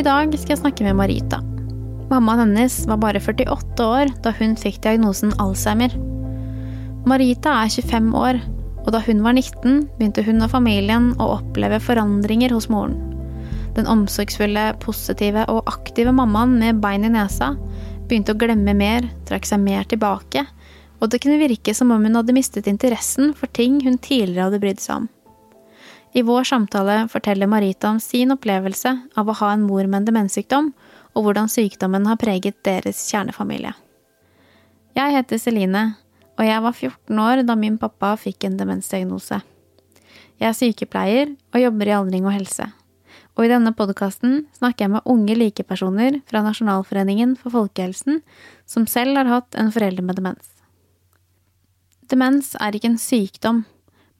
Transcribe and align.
I 0.00 0.04
dag 0.06 0.32
skal 0.32 0.54
jeg 0.54 0.60
snakke 0.62 0.84
med 0.86 0.96
Marita. 0.96 1.42
Mammaen 2.08 2.40
hennes 2.40 2.72
var 2.88 2.96
bare 3.02 3.20
48 3.20 3.84
år 3.84 4.08
da 4.24 4.30
hun 4.38 4.54
fikk 4.56 4.78
diagnosen 4.86 5.34
Alzheimer. 5.42 5.92
Marita 7.04 7.52
er 7.66 7.68
25 7.68 8.08
år, 8.16 8.38
og 8.80 8.88
da 8.94 9.02
hun 9.04 9.20
var 9.26 9.36
19, 9.36 9.82
begynte 9.98 10.24
hun 10.24 10.40
og 10.40 10.54
familien 10.54 11.10
å 11.20 11.26
oppleve 11.34 11.82
forandringer 11.84 12.56
hos 12.56 12.70
moren. 12.72 12.96
Den 13.76 13.90
omsorgsfulle, 13.92 14.70
positive 14.80 15.44
og 15.52 15.68
aktive 15.68 16.16
mammaen 16.16 16.56
med 16.62 16.80
bein 16.80 17.04
i 17.04 17.12
nesa 17.12 17.52
begynte 18.08 18.32
å 18.32 18.40
glemme 18.40 18.72
mer, 18.80 19.04
trakk 19.28 19.52
seg 19.52 19.60
mer 19.68 19.84
tilbake, 19.90 20.48
og 20.96 21.12
det 21.12 21.20
kunne 21.20 21.42
virke 21.44 21.76
som 21.76 21.92
om 21.92 22.08
hun 22.08 22.16
hadde 22.22 22.40
mistet 22.40 22.72
interessen 22.72 23.34
for 23.36 23.52
ting 23.52 23.82
hun 23.84 24.00
tidligere 24.00 24.48
hadde 24.48 24.64
brydd 24.64 24.80
seg 24.80 25.02
om. 25.02 25.12
I 26.12 26.22
vår 26.22 26.44
samtale 26.44 27.04
forteller 27.08 27.46
Marita 27.46 27.90
om 27.90 28.00
sin 28.00 28.32
opplevelse 28.34 28.96
av 29.14 29.28
å 29.28 29.36
ha 29.42 29.52
en 29.54 29.62
mor 29.62 29.86
med 29.86 30.00
en 30.00 30.08
demenssykdom, 30.08 30.72
og 31.14 31.26
hvordan 31.26 31.50
sykdommen 31.50 32.06
har 32.06 32.18
preget 32.18 32.58
deres 32.66 33.04
kjernefamilie. 33.10 33.72
Jeg 34.98 35.14
heter 35.14 35.38
Celine, 35.38 35.84
og 36.34 36.46
jeg 36.46 36.64
var 36.64 36.74
14 36.74 37.22
år 37.22 37.44
da 37.46 37.54
min 37.58 37.78
pappa 37.78 38.16
fikk 38.18 38.48
en 38.48 38.58
demensdiagnose. 38.58 39.38
Jeg 40.40 40.48
er 40.48 40.56
sykepleier 40.56 41.34
og 41.54 41.62
jobber 41.62 41.90
i 41.90 41.94
aldring 41.94 42.26
og 42.26 42.34
helse. 42.34 42.70
Og 43.38 43.46
i 43.46 43.50
denne 43.52 43.70
podkasten 43.76 44.46
snakker 44.56 44.86
jeg 44.86 44.92
med 44.96 45.06
unge 45.08 45.36
likepersoner 45.36 46.18
fra 46.28 46.42
Nasjonalforeningen 46.44 47.36
for 47.38 47.54
folkehelsen 47.54 48.22
som 48.68 48.88
selv 48.90 49.20
har 49.20 49.30
hatt 49.30 49.58
en 49.60 49.70
forelder 49.72 50.06
med 50.06 50.18
demens. 50.18 50.48
Demens 52.10 52.56
er 52.58 52.74
ikke 52.74 52.90
en 52.90 52.98
sykdom, 52.98 53.62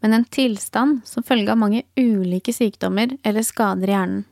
men 0.01 0.17
en 0.17 0.25
tilstand 0.25 1.03
som 1.09 1.25
følge 1.27 1.53
av 1.53 1.61
mange 1.61 1.83
ulike 1.97 2.53
sykdommer 2.57 3.17
eller 3.23 3.45
skader 3.47 3.91
i 3.91 3.97
hjernen. 3.97 4.23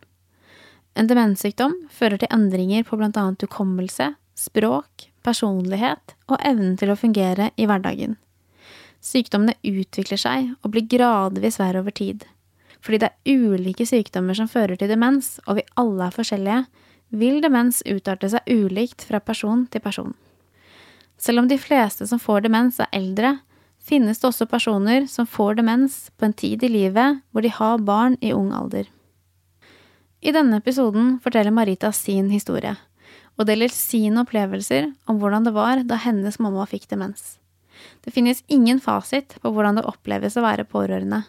En 0.98 1.06
demenssykdom 1.06 1.74
fører 1.94 2.18
til 2.18 2.32
endringer 2.34 2.86
på 2.88 2.96
blant 2.98 3.18
annet 3.20 3.44
hukommelse, 3.44 4.10
språk, 4.34 5.10
personlighet 5.22 6.16
og 6.26 6.40
evnen 6.40 6.74
til 6.80 6.90
å 6.90 6.98
fungere 6.98 7.52
i 7.56 7.68
hverdagen. 7.68 8.16
Sykdommene 9.04 9.54
utvikler 9.62 10.18
seg 10.18 10.52
og 10.62 10.72
blir 10.74 10.88
gradvis 10.90 11.60
verre 11.60 11.84
over 11.84 11.94
tid. 11.94 12.24
Fordi 12.82 13.02
det 13.02 13.10
er 13.10 13.46
ulike 13.46 13.86
sykdommer 13.86 14.34
som 14.38 14.50
fører 14.50 14.78
til 14.78 14.90
demens, 14.90 15.36
og 15.46 15.58
vi 15.58 15.66
alle 15.78 16.08
er 16.08 16.14
forskjellige, 16.14 16.64
vil 17.08 17.38
demens 17.42 17.80
utarte 17.86 18.30
seg 18.30 18.50
ulikt 18.50 19.06
fra 19.08 19.20
person 19.22 19.66
til 19.70 19.82
person. 19.82 20.14
Selv 21.18 21.42
om 21.42 21.48
de 21.50 21.58
fleste 21.58 22.06
som 22.06 22.20
får 22.22 22.44
demens, 22.46 22.78
er 22.78 22.90
eldre, 22.94 23.38
finnes 23.88 24.20
det 24.20 24.28
også 24.28 24.46
personer 24.50 25.06
som 25.10 25.26
får 25.26 25.58
demens 25.58 26.08
på 26.16 26.28
en 26.28 26.36
tid 26.36 26.62
i 26.64 26.70
livet 26.72 27.22
hvor 27.32 27.44
de 27.44 27.52
har 27.52 27.82
barn 27.84 28.18
i 28.20 28.34
ung 28.36 28.52
alder. 28.54 28.86
I 30.20 30.34
denne 30.34 30.58
episoden 30.58 31.16
forteller 31.22 31.54
Marita 31.54 31.92
sin 31.94 32.30
historie, 32.34 32.74
og 33.38 33.46
deler 33.46 33.70
sine 33.70 34.24
opplevelser 34.24 34.90
om 35.06 35.20
hvordan 35.22 35.46
det 35.46 35.54
var 35.54 35.84
da 35.86 35.98
hennes 36.02 36.40
mamma 36.42 36.66
fikk 36.66 36.88
demens. 36.90 37.36
Det 38.02 38.10
finnes 38.10 38.42
ingen 38.50 38.80
fasit 38.82 39.36
på 39.42 39.52
hvordan 39.54 39.78
det 39.78 39.86
oppleves 39.86 40.36
å 40.36 40.42
være 40.42 40.66
pårørende. 40.66 41.22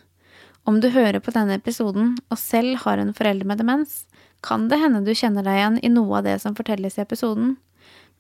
Om 0.66 0.82
du 0.82 0.90
hører 0.94 1.22
på 1.22 1.34
denne 1.34 1.60
episoden 1.60 2.16
og 2.30 2.42
selv 2.42 2.82
har 2.84 3.02
en 3.02 3.14
forelder 3.16 3.48
med 3.48 3.62
demens, 3.62 4.04
kan 4.42 4.68
det 4.72 4.80
hende 4.82 5.04
du 5.06 5.14
kjenner 5.14 5.46
deg 5.46 5.60
igjen 5.60 5.80
i 5.86 5.92
noe 5.94 6.20
av 6.20 6.26
det 6.26 6.38
som 6.42 6.56
fortelles 6.58 6.98
i 6.98 7.04
episoden, 7.04 7.58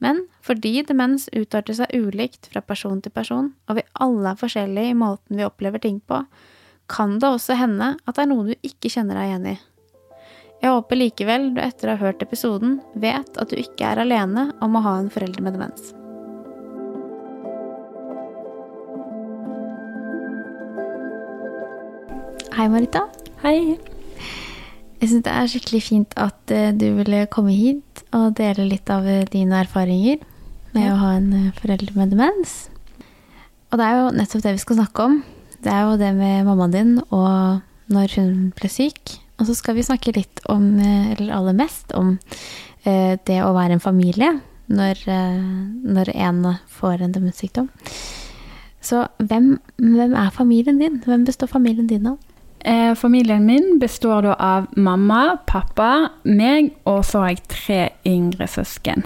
men 0.03 0.23
fordi 0.45 0.79
demens 0.87 1.27
utarter 1.35 1.75
seg 1.75 1.91
ulikt 1.93 2.47
fra 2.51 2.63
person 2.63 3.01
til 3.03 3.13
person, 3.15 3.51
og 3.67 3.79
vi 3.79 3.85
alle 3.99 4.33
er 4.33 4.39
forskjellige 4.39 4.93
i 4.93 4.97
måten 4.97 5.39
vi 5.39 5.47
opplever 5.47 5.83
ting 5.83 5.99
på, 5.99 6.23
kan 6.89 7.19
det 7.21 7.29
også 7.29 7.57
hende 7.59 7.93
at 8.05 8.15
det 8.15 8.23
er 8.23 8.31
noe 8.31 8.47
du 8.49 8.55
ikke 8.65 8.91
kjenner 8.91 9.19
deg 9.19 9.29
igjen 9.29 9.51
i. 9.53 9.59
Jeg 10.59 10.75
håper 10.75 10.99
likevel 10.99 11.45
du 11.55 11.61
etter 11.63 11.87
å 11.87 11.95
ha 11.95 12.07
hørt 12.09 12.23
episoden 12.25 12.79
vet 12.99 13.37
at 13.39 13.51
du 13.51 13.55
ikke 13.59 13.93
er 13.93 14.01
alene 14.03 14.49
om 14.63 14.75
å 14.75 14.83
ha 14.83 14.97
en 14.99 15.11
forelder 15.13 15.45
med 15.45 15.55
demens. 15.55 15.93
Hei, 22.59 22.67
Marita. 22.67 23.05
Hei. 23.39 23.77
Jeg 24.99 25.13
syns 25.13 25.23
det 25.23 25.31
er 25.31 25.47
skikkelig 25.47 25.79
fint 25.85 26.15
at 26.19 26.51
eh, 26.51 26.73
du 26.75 26.89
ville 26.97 27.23
komme 27.31 27.53
hit 27.55 28.01
og 28.15 28.33
dele 28.35 28.65
litt 28.67 28.89
av 28.91 29.07
eh, 29.07 29.23
dine 29.31 29.61
erfaringer 29.63 30.19
med 30.73 30.83
ja. 30.83 30.91
å 30.91 30.99
ha 30.99 31.11
en 31.15 31.29
eh, 31.37 31.53
forelder 31.55 31.95
med 31.95 32.11
demens. 32.11 32.57
Og 33.71 33.79
det 33.79 33.87
er 33.87 33.95
jo 33.95 34.09
nettopp 34.17 34.43
det 34.43 34.53
vi 34.57 34.63
skal 34.65 34.79
snakke 34.81 35.05
om. 35.07 35.15
Det 35.63 35.71
er 35.71 35.87
jo 35.87 35.95
det 36.01 36.11
med 36.17 36.43
mammaen 36.49 36.75
din 36.75 36.93
og 37.07 37.63
når 37.93 38.15
hun 38.17 38.33
ble 38.59 38.71
syk. 38.71 39.15
Og 39.39 39.47
så 39.47 39.55
skal 39.55 39.77
vi 39.77 39.87
snakke 39.87 40.11
litt 40.17 40.43
om, 40.51 40.65
eller 40.83 41.31
aller 41.31 41.55
mest, 41.55 41.93
om 41.95 42.17
det 42.83 43.37
å 43.39 43.53
være 43.55 43.77
en 43.77 43.83
familie 43.83 44.33
når, 44.67 44.99
når 45.87 46.11
en 46.11 46.41
får 46.75 47.05
en 47.05 47.13
demenssykdom. 47.15 47.69
Så 48.83 49.05
hvem, 49.23 49.53
hvem 49.79 50.15
er 50.17 50.35
familien 50.35 50.81
din? 50.83 50.99
Hvem 51.05 51.23
består 51.27 51.51
familien 51.51 51.87
din 51.87 52.11
av? 52.11 52.19
Eh, 52.59 52.95
familien 52.95 53.45
min 53.45 53.79
består 53.79 54.21
da 54.21 54.33
av 54.33 54.67
mamma, 54.75 55.37
pappa, 55.47 56.09
meg, 56.23 56.73
og 56.83 57.05
så 57.07 57.23
har 57.23 57.31
jeg 57.31 57.45
tre 57.51 57.79
yngre 58.07 58.49
søsken. 58.51 59.05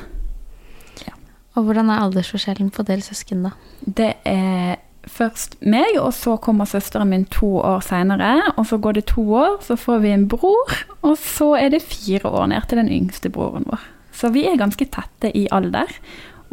Ja. 1.06 1.14
Og 1.54 1.68
hvordan 1.68 1.92
er 1.94 2.02
aldersforskjellen 2.02 2.72
på 2.74 2.86
dere 2.88 3.06
søsken, 3.06 3.46
da? 3.46 3.54
Det 3.86 4.16
er 4.26 4.82
først 5.06 5.60
meg, 5.62 6.00
og 6.00 6.14
så 6.18 6.38
kommer 6.42 6.66
søsteren 6.70 7.12
min 7.12 7.28
to 7.30 7.60
år 7.60 7.84
seinere. 7.86 8.36
Og 8.58 8.66
så 8.72 8.80
går 8.82 8.98
det 8.98 9.08
to 9.14 9.26
år, 9.38 9.60
så 9.62 9.78
får 9.78 10.02
vi 10.02 10.14
en 10.16 10.28
bror, 10.32 10.78
og 11.04 11.18
så 11.22 11.54
er 11.60 11.74
det 11.76 11.84
fire 11.86 12.30
år 12.30 12.50
ned 12.56 12.70
til 12.70 12.82
den 12.82 12.90
yngste 12.90 13.30
broren 13.30 13.68
vår. 13.70 13.86
Så 14.14 14.34
vi 14.34 14.48
er 14.50 14.58
ganske 14.58 14.86
tette 14.86 15.34
i 15.38 15.48
alder. 15.52 15.90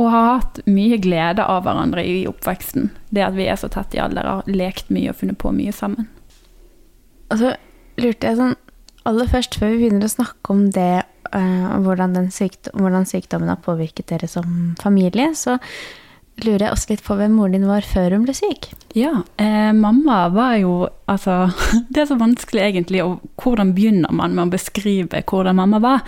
Og 0.00 0.08
har 0.08 0.30
hatt 0.38 0.62
mye 0.64 0.96
glede 0.96 1.44
av 1.44 1.66
hverandre 1.66 2.00
i 2.08 2.22
oppveksten. 2.28 2.88
Det 3.12 3.20
at 3.20 3.34
vi 3.36 3.44
er 3.52 3.58
så 3.60 3.68
tette 3.68 3.98
i 3.98 4.00
alder, 4.00 4.24
har 4.24 4.48
lekt 4.48 4.88
mye 4.88 5.12
og 5.12 5.18
funnet 5.20 5.36
på 5.40 5.52
mye 5.52 5.74
sammen. 5.76 6.08
Og 7.30 7.40
så 7.40 7.54
lurte 8.00 8.30
jeg 8.30 8.40
sånn 8.40 8.58
Aller 9.08 9.30
først, 9.32 9.56
før 9.56 9.72
vi 9.72 9.86
begynner 9.86 10.04
å 10.04 10.12
snakke 10.12 10.52
om 10.52 10.66
det, 10.76 11.06
uh, 11.32 11.70
hvordan, 11.80 12.12
sykdom, 12.36 12.82
hvordan, 12.82 13.06
sykdommen 13.08 13.48
har 13.48 13.62
påvirket 13.64 14.10
dere 14.12 14.28
som 14.28 14.74
familie, 14.82 15.30
så 15.32 15.54
lurer 16.44 16.66
jeg 16.66 16.74
også 16.74 16.92
litt 16.92 17.04
på 17.06 17.16
hvem 17.16 17.32
moren 17.38 17.56
din 17.56 17.68
var 17.68 17.86
før 17.86 18.16
hun 18.16 18.26
ble 18.26 18.34
syk. 18.36 18.70
Ja, 18.96 19.22
eh, 19.40 19.72
mamma 19.76 20.22
var 20.34 20.56
jo 20.60 20.74
Altså, 21.10 21.50
det 21.92 22.04
er 22.04 22.10
så 22.12 22.20
vanskelig 22.20 22.62
egentlig, 22.62 23.02
og 23.02 23.24
hvordan 23.40 23.72
begynner 23.74 24.12
man 24.14 24.36
med 24.36 24.46
å 24.46 24.52
beskrive 24.52 25.24
hvordan 25.26 25.58
mamma 25.58 25.80
var? 25.82 26.04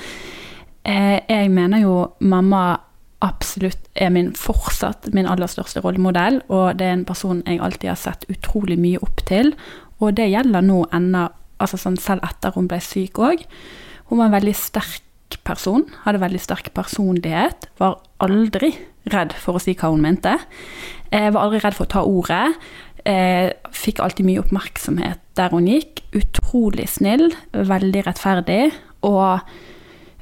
Eh, 0.85 1.19
jeg 1.27 1.51
mener 1.51 1.83
jo 1.83 1.97
mamma 2.21 2.77
absolutt 3.23 3.91
er 3.95 4.11
min 4.15 4.33
fortsatt 4.35 5.09
min 5.15 5.29
aller 5.31 5.51
største 5.51 5.83
rollemodell, 5.83 6.41
og 6.51 6.79
det 6.79 6.87
er 6.87 6.97
en 6.97 7.07
person 7.07 7.43
jeg 7.47 7.61
alltid 7.63 7.93
har 7.93 7.99
sett 7.99 8.27
utrolig 8.31 8.79
mye 8.79 9.03
opp 9.03 9.23
til, 9.29 9.53
og 10.03 10.17
det 10.19 10.29
gjelder 10.33 10.65
nå 10.67 10.83
ennå, 10.95 11.29
altså 11.63 11.79
sånn 11.79 11.99
selv 12.01 12.27
etter 12.27 12.55
hun 12.57 12.69
ble 12.71 12.81
syk 12.83 13.21
òg. 13.23 13.45
Hun 14.11 14.19
var 14.19 14.29
en 14.29 14.37
veldig 14.37 14.55
sterk 14.59 15.39
person, 15.47 15.87
hadde 16.05 16.21
veldig 16.23 16.41
sterk 16.43 16.73
personlighet. 16.77 17.69
Var 17.79 17.99
aldri 18.25 18.75
redd 19.13 19.35
for 19.39 19.59
å 19.59 19.63
si 19.63 19.75
hva 19.79 19.93
hun 19.93 20.03
mente. 20.05 20.35
Eh, 21.11 21.31
var 21.31 21.47
aldri 21.47 21.63
redd 21.63 21.79
for 21.79 21.87
å 21.87 21.93
ta 21.95 22.03
ordet. 22.07 22.59
Eh, 23.09 23.51
fikk 23.75 24.03
alltid 24.03 24.27
mye 24.27 24.43
oppmerksomhet 24.43 25.23
der 25.39 25.55
hun 25.55 25.71
gikk. 25.71 26.05
Utrolig 26.19 26.89
snill, 26.93 27.31
veldig 27.55 28.05
rettferdig. 28.07 28.73
Og 29.07 29.41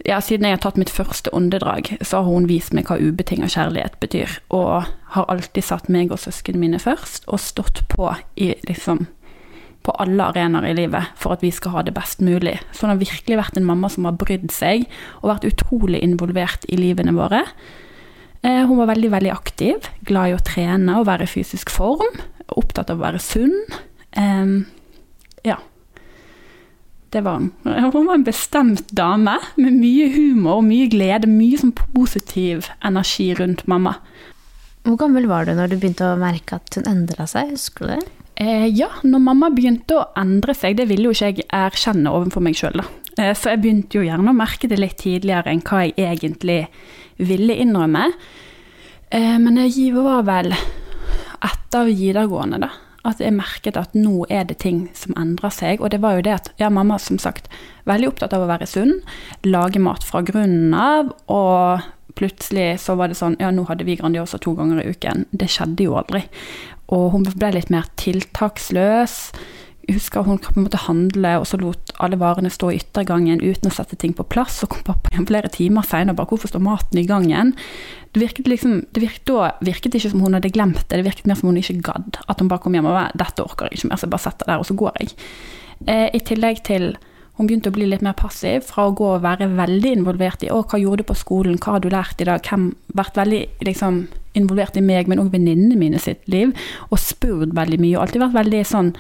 ja, 0.07 0.21
siden 0.25 0.47
jeg 0.47 0.57
har 0.57 0.63
tatt 0.65 0.79
mitt 0.81 0.93
første 0.93 1.33
åndedrag, 1.37 1.93
så 2.01 2.23
har 2.23 2.29
hun 2.29 2.49
vist 2.49 2.73
meg 2.77 2.89
hva 2.89 2.97
ubetinga 3.01 3.51
kjærlighet 3.53 3.99
betyr. 4.01 4.39
Og 4.55 4.89
har 5.17 5.33
alltid 5.33 5.67
satt 5.67 5.91
meg 5.93 6.13
og 6.13 6.23
søsknene 6.23 6.63
mine 6.63 6.81
først, 6.81 7.27
og 7.29 7.43
stått 7.43 7.83
på 7.93 8.13
i 8.41 8.55
liksom 8.69 9.07
på 9.87 9.95
alle 10.03 10.27
arenaer 10.31 10.71
i 10.71 10.77
livet 10.77 11.13
for 11.19 11.35
at 11.35 11.45
vi 11.45 11.53
skal 11.55 11.75
ha 11.77 11.85
det 11.87 11.95
best 11.97 12.21
mulig. 12.25 12.59
Så 12.73 12.85
hun 12.85 12.95
har 12.95 13.01
virkelig 13.01 13.39
vært 13.41 13.61
en 13.61 13.69
mamma 13.69 13.89
som 13.93 14.09
har 14.09 14.19
brydd 14.21 14.51
seg 14.53 14.85
og 15.23 15.31
vært 15.33 15.49
utrolig 15.49 16.03
involvert 16.05 16.67
i 16.69 16.79
livene 16.81 17.15
våre. 17.17 17.45
Eh, 18.43 18.63
hun 18.65 18.81
var 18.81 18.91
veldig, 18.93 19.13
veldig 19.13 19.33
aktiv, 19.33 19.89
glad 20.09 20.31
i 20.31 20.37
å 20.37 20.45
trene 20.45 21.01
og 21.01 21.09
være 21.09 21.29
i 21.29 21.33
fysisk 21.33 21.73
form. 21.73 22.21
Opptatt 22.51 22.93
av 22.93 23.01
å 23.01 23.07
være 23.07 23.23
sunn. 23.23 23.57
Ja. 25.47 25.61
Det 27.11 27.21
var 27.27 27.41
hun. 27.41 27.51
Hun 27.95 28.07
var 28.07 28.15
en 28.15 28.27
bestemt 28.27 28.91
dame 28.95 29.37
med 29.59 29.79
mye 29.81 30.07
humor 30.15 30.61
og 30.61 30.67
mye 30.69 30.87
glede. 30.91 31.31
Mye 31.31 31.59
sånn 31.59 31.75
positiv 31.75 32.69
energi 32.87 33.33
rundt 33.39 33.65
mamma. 33.71 33.97
Hvor 34.87 34.97
gammel 35.01 35.27
var 35.31 35.45
du 35.45 35.53
når 35.57 35.73
du 35.73 35.81
begynte 35.81 36.07
å 36.07 36.21
merke 36.21 36.61
at 36.61 36.79
hun 36.79 36.87
endra 36.89 37.27
seg? 37.29 37.51
Husker 37.57 37.87
du 37.87 37.93
det? 37.97 38.20
Eh, 38.41 38.67
ja, 38.73 38.89
når 39.05 39.21
mamma 39.21 39.51
begynte 39.53 39.99
å 39.99 40.07
endre 40.17 40.55
seg, 40.57 40.79
det 40.79 40.87
ville 40.89 41.11
jo 41.11 41.13
ikke 41.13 41.43
jeg 41.43 41.49
erkjenne 41.53 42.13
overfor 42.17 42.45
meg 42.45 42.57
sjøl, 42.57 42.81
da. 42.81 42.87
Eh, 43.21 43.35
så 43.37 43.53
jeg 43.53 43.61
begynte 43.61 43.99
jo 43.99 44.07
gjerne 44.07 44.33
å 44.33 44.37
merke 44.37 44.71
det 44.71 44.79
litt 44.81 44.97
tidligere 45.03 45.53
enn 45.53 45.61
hva 45.67 45.83
jeg 45.85 45.99
egentlig 46.01 46.61
ville 47.21 47.59
innrømme. 47.61 48.07
Eh, 49.13 49.37
men 49.43 49.61
jeg 49.67 49.93
var 49.93 50.25
vel 50.25 50.55
etter 50.55 51.91
videregående, 51.91 52.63
da. 52.65 52.73
At 53.05 53.21
jeg 53.21 53.37
merket 53.37 53.77
at 53.81 53.93
nå 53.97 54.27
er 54.33 54.49
det 54.49 54.59
ting 54.65 54.87
som 54.97 55.13
endrer 55.21 55.53
seg. 55.53 55.85
Og 55.85 55.93
det 55.93 56.01
var 56.01 56.17
jo 56.17 56.25
det 56.25 56.37
at 56.37 56.51
ja, 56.61 56.73
mamma 56.73 56.99
som 57.01 57.21
sagt 57.21 57.49
veldig 57.89 58.09
opptatt 58.09 58.37
av 58.37 58.45
å 58.45 58.49
være 58.49 58.69
sunn, 58.69 58.99
lage 59.45 59.81
mat 59.81 60.05
fra 60.05 60.21
grunnen 60.25 60.73
av. 60.77 61.13
Og 61.33 61.89
plutselig 62.17 62.75
så 62.85 62.97
var 63.01 63.09
det 63.09 63.17
sånn 63.17 63.39
ja, 63.41 63.53
nå 63.53 63.65
hadde 63.69 63.87
vi 63.89 63.97
Grandiosa 64.01 64.41
to 64.41 64.53
ganger 64.57 64.83
i 64.83 64.93
uken. 64.93 65.27
Det 65.33 65.49
skjedde 65.49 65.89
jo 65.89 65.97
aldri. 66.01 66.27
Og 66.91 67.11
hun 67.15 67.25
ble 67.25 67.53
litt 67.55 67.71
mer 67.73 67.89
tiltaksløs. 68.01 69.17
Jeg 69.87 69.97
husker 69.97 70.23
hun 70.27 70.39
på 70.39 70.53
en 70.55 70.67
måte 70.67 70.79
handle, 70.85 71.33
og 71.41 71.47
så 71.49 71.59
lot 71.59 71.93
alle 72.03 72.19
varene 72.21 72.51
stå 72.53 72.71
i 72.71 72.79
yttergangen 72.79 73.41
uten 73.43 73.71
å 73.71 73.75
sette 73.75 73.97
ting 73.99 74.13
på 74.15 74.27
plass. 74.29 74.61
Så 74.61 74.69
kom 74.71 74.85
pappa 74.87 75.11
hjem 75.15 75.27
flere 75.27 75.51
timer 75.51 75.87
seinere 75.87 76.15
og 76.15 76.21
bare 76.21 76.29
'Hvorfor 76.31 76.49
står 76.49 76.63
maten 76.63 76.99
i 76.99 77.07
gangen?' 77.07 77.55
Det 78.13 78.21
virket 78.21 78.47
liksom, 78.47 78.87
det 78.93 79.01
virket, 79.03 79.27
Da 79.27 79.53
virket 79.63 79.95
ikke 79.95 80.11
som 80.11 80.21
hun 80.21 80.35
hadde 80.35 80.51
glemt 80.51 80.89
det, 80.89 80.99
det 80.99 81.05
virket 81.05 81.27
mer 81.27 81.35
som 81.35 81.49
hun 81.49 81.57
ikke 81.57 81.83
gadd. 81.83 82.19
At 82.29 82.41
hun 82.41 82.49
bare 82.49 82.59
kom 82.59 82.73
hjem 82.75 82.87
og 82.87 82.93
var 82.93 83.13
'Dette 83.17 83.43
orker 83.43 83.67
jeg 83.67 83.79
ikke 83.79 83.89
mer, 83.89 83.97
så 83.97 84.07
jeg 84.07 84.11
bare 84.11 84.27
setter 84.31 84.47
der, 84.47 84.59
og 84.59 84.67
så 84.67 84.75
går 84.75 84.93
jeg'. 85.01 85.15
Eh, 85.87 86.11
I 86.15 86.19
tillegg 86.19 86.63
til 86.65 86.97
hun 87.37 87.47
begynte 87.47 87.71
å 87.71 87.73
bli 87.73 87.87
litt 87.87 88.03
mer 88.03 88.13
passiv, 88.13 88.67
fra 88.69 88.85
å 88.89 88.95
gå 88.95 89.15
og 89.15 89.23
være 89.23 89.49
veldig 89.57 89.93
involvert 89.97 90.43
i 90.43 90.51
å, 90.51 90.61
hva 90.61 90.79
gjorde 90.79 90.99
du 90.99 91.09
på 91.09 91.15
skolen, 91.15 91.57
hva 91.57 91.73
har 91.73 91.81
du 91.81 91.89
lært 91.89 92.21
i 92.21 92.25
dag, 92.29 92.43
hvem 92.45 92.75
vært 92.93 93.17
veldig 93.17 93.47
liksom, 93.65 94.09
involvert 94.39 94.79
i 94.79 94.85
meg, 94.85 95.11
men 95.11 95.23
òg 95.23 95.33
venninnene 95.35 95.79
mine 95.79 96.01
sitt 96.03 96.23
liv, 96.31 96.55
og 96.91 97.03
spurt 97.03 97.55
veldig 97.57 97.81
mye, 97.83 97.97
og 97.97 98.07
alltid 98.07 98.25
vært 98.25 98.39
veldig 98.39 98.63
sånn 98.69 98.95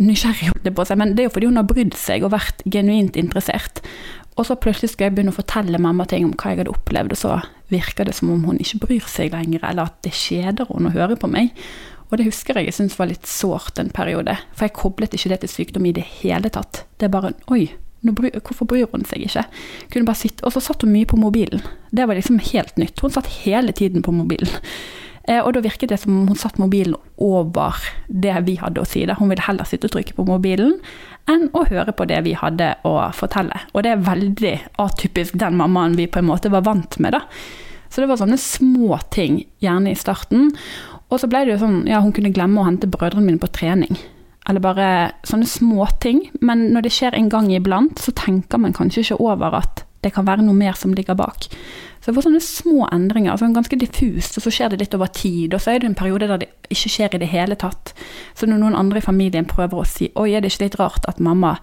nysgjerrig 0.00 0.72
på 0.76 0.86
seg, 0.88 0.98
men 1.00 1.12
det 1.14 1.24
er 1.24 1.28
jo 1.28 1.34
fordi 1.34 1.50
hun 1.50 1.60
har 1.60 1.68
brydd 1.68 1.96
seg 1.98 2.24
og 2.24 2.32
vært 2.32 2.62
genuint 2.72 3.18
interessert. 3.20 3.82
Og 4.38 4.46
så 4.48 4.56
plutselig 4.56 4.94
skal 4.94 5.08
jeg 5.08 5.16
begynne 5.18 5.34
å 5.34 5.36
fortelle 5.36 5.80
mamma 5.82 6.06
ting 6.08 6.24
om 6.24 6.32
hva 6.32 6.54
jeg 6.54 6.62
hadde 6.62 6.72
opplevd, 6.72 7.16
og 7.16 7.20
så 7.20 7.38
virker 7.70 8.08
det 8.08 8.16
som 8.16 8.30
om 8.32 8.46
hun 8.48 8.60
ikke 8.62 8.80
bryr 8.86 9.08
seg 9.10 9.34
lenger, 9.34 9.66
eller 9.68 9.90
at 9.90 10.00
det 10.06 10.14
kjeder 10.16 10.70
henne 10.70 10.92
å 10.92 10.96
høre 10.96 11.18
på 11.20 11.28
meg. 11.30 11.52
Og 12.10 12.18
det 12.18 12.26
husker 12.26 12.58
jeg 12.58 12.70
jeg 12.70 12.78
syntes 12.78 12.98
var 12.98 13.10
litt 13.10 13.28
sårt 13.28 13.78
en 13.78 13.92
periode, 13.94 14.34
for 14.54 14.66
jeg 14.66 14.78
koblet 14.78 15.14
ikke 15.14 15.34
det 15.34 15.42
til 15.44 15.52
sykdom 15.52 15.86
i 15.86 15.94
det 15.94 16.06
hele 16.22 16.50
tatt. 16.50 16.84
Det 16.98 17.06
er 17.06 17.14
bare 17.14 17.34
oi, 17.52 17.68
bryr, 18.02 18.40
hvorfor 18.40 18.68
bryr 18.68 18.88
hun 18.92 19.04
seg 19.08 19.26
ikke? 19.26 19.44
Kunne 19.92 20.08
bare 20.08 20.20
sitte, 20.22 20.44
Og 20.44 20.54
så 20.54 20.62
satt 20.64 20.82
hun 20.82 20.92
mye 20.94 21.08
på 21.08 21.20
mobilen. 21.20 21.62
Det 21.90 22.06
var 22.08 22.16
liksom 22.16 22.40
helt 22.52 22.76
nytt. 22.80 23.00
Hun 23.00 23.12
satt 23.12 23.28
hele 23.44 23.72
tiden 23.72 24.02
på 24.02 24.12
mobilen. 24.12 24.48
Eh, 25.28 25.38
og 25.44 25.52
da 25.54 25.60
virket 25.60 25.92
det 25.92 26.00
som 26.00 26.14
om 26.16 26.28
hun 26.32 26.38
satt 26.38 26.58
mobilen 26.58 26.96
over 27.20 27.76
det 28.08 28.34
vi 28.46 28.56
hadde 28.60 28.82
å 28.82 28.88
si. 28.88 29.04
Da. 29.06 29.18
Hun 29.18 29.30
ville 29.30 29.44
heller 29.44 29.68
sitte 29.68 29.90
og 29.90 29.94
trykke 29.94 30.16
på 30.16 30.26
mobilen 30.26 30.78
enn 31.30 31.50
å 31.54 31.66
høre 31.68 31.92
på 31.94 32.06
det 32.08 32.22
vi 32.26 32.32
hadde 32.38 32.72
å 32.88 32.94
fortelle. 33.14 33.60
Og 33.74 33.84
det 33.84 33.92
er 33.92 34.06
veldig 34.06 34.54
atypisk 34.82 35.36
den 35.38 35.58
mammaen 35.60 35.98
vi 35.98 36.08
på 36.10 36.22
en 36.22 36.30
måte 36.30 36.50
var 36.50 36.64
vant 36.66 36.98
med. 36.98 37.12
da. 37.12 37.26
Så 37.90 38.00
det 38.00 38.08
var 38.08 38.20
sånne 38.20 38.38
små 38.38 38.98
ting, 39.10 39.44
gjerne 39.62 39.92
i 39.92 39.98
starten. 39.98 40.50
Og 41.10 41.20
så 41.20 41.28
ble 41.30 41.44
det 41.44 41.56
jo 41.56 41.62
sånn, 41.64 41.80
ja, 41.90 42.00
hun 42.00 42.14
kunne 42.14 42.32
glemme 42.34 42.62
å 42.62 42.66
hente 42.66 42.90
brødrene 42.90 43.26
mine 43.26 43.42
på 43.42 43.50
trening. 43.50 43.98
Eller 44.50 44.64
bare 44.64 44.88
sånne 45.28 45.46
småting. 45.46 46.24
Men 46.42 46.72
når 46.74 46.88
det 46.88 46.94
skjer 46.96 47.14
en 47.14 47.30
gang 47.30 47.52
iblant, 47.54 48.02
så 48.02 48.14
tenker 48.16 48.58
man 48.58 48.74
kanskje 48.74 49.04
ikke 49.04 49.20
over 49.22 49.54
at 49.62 49.84
det 50.02 50.14
kan 50.16 50.26
være 50.26 50.42
noe 50.42 50.56
mer 50.56 50.74
som 50.80 50.94
ligger 50.96 51.14
bak. 51.14 51.46
Så 52.00 52.08
jeg 52.08 52.16
får 52.16 52.24
sånne 52.24 52.40
små 52.40 52.86
endringer, 52.88 53.34
altså 53.34 53.50
ganske 53.52 53.76
diffust, 53.76 54.38
og 54.38 54.44
så 54.46 54.52
skjer 54.54 54.72
det 54.72 54.80
litt 54.80 54.94
over 54.96 55.10
tid. 55.12 55.52
Og 55.52 55.60
så 55.60 55.74
er 55.74 55.82
det 55.82 55.90
en 55.90 55.98
periode 55.98 56.30
der 56.30 56.40
det 56.40 56.48
ikke 56.72 56.92
skjer 56.96 57.16
i 57.16 57.20
det 57.20 57.28
hele 57.28 57.58
tatt. 57.60 57.92
Så 58.34 58.48
når 58.48 58.62
noen 58.62 58.78
andre 58.78 59.02
i 59.02 59.04
familien 59.04 59.48
prøver 59.48 59.82
å 59.82 59.88
si 59.88 60.08
oi, 60.16 60.30
er 60.32 60.40
det 60.40 60.54
ikke 60.54 60.64
litt 60.64 60.80
rart 60.80 61.08
at 61.08 61.20
mamma 61.20 61.58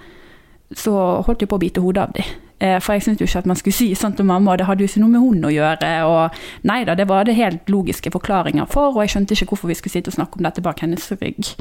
Så 0.76 0.92
holdt 1.24 1.40
de 1.40 1.48
på 1.48 1.56
å 1.56 1.62
bite 1.64 1.80
hodet 1.80 2.02
av 2.04 2.10
dem. 2.12 2.26
Eh, 2.60 2.80
for 2.84 2.92
jeg 2.92 3.06
syntes 3.06 3.22
jo 3.22 3.28
ikke 3.30 3.40
at 3.40 3.46
man 3.48 3.56
skulle 3.56 3.78
si 3.78 3.86
sånn 3.96 4.18
til 4.18 4.26
mamma, 4.28 4.52
og 4.52 4.60
det 4.60 4.66
hadde 4.68 4.84
jo 4.84 4.90
ikke 4.90 5.00
noe 5.00 5.14
med 5.14 5.24
hun 5.24 5.46
å 5.48 5.52
gjøre. 5.54 5.92
Og 6.12 6.68
nei 6.68 6.82
da, 6.84 6.96
det 7.00 7.06
var 7.08 7.24
det 7.24 7.38
helt 7.38 7.72
logiske 7.72 8.12
forklaringer 8.12 8.68
for, 8.68 8.92
og 8.92 9.00
jeg 9.06 9.14
skjønte 9.14 9.38
ikke 9.38 9.54
hvorfor 9.54 9.72
vi 9.72 9.78
skulle 9.80 9.96
sitte 9.96 10.12
og 10.12 10.18
snakke 10.18 10.36
om 10.36 10.44
dette 10.44 10.66
bak 10.66 10.84
hennes 10.84 11.08
rygg. 11.22 11.54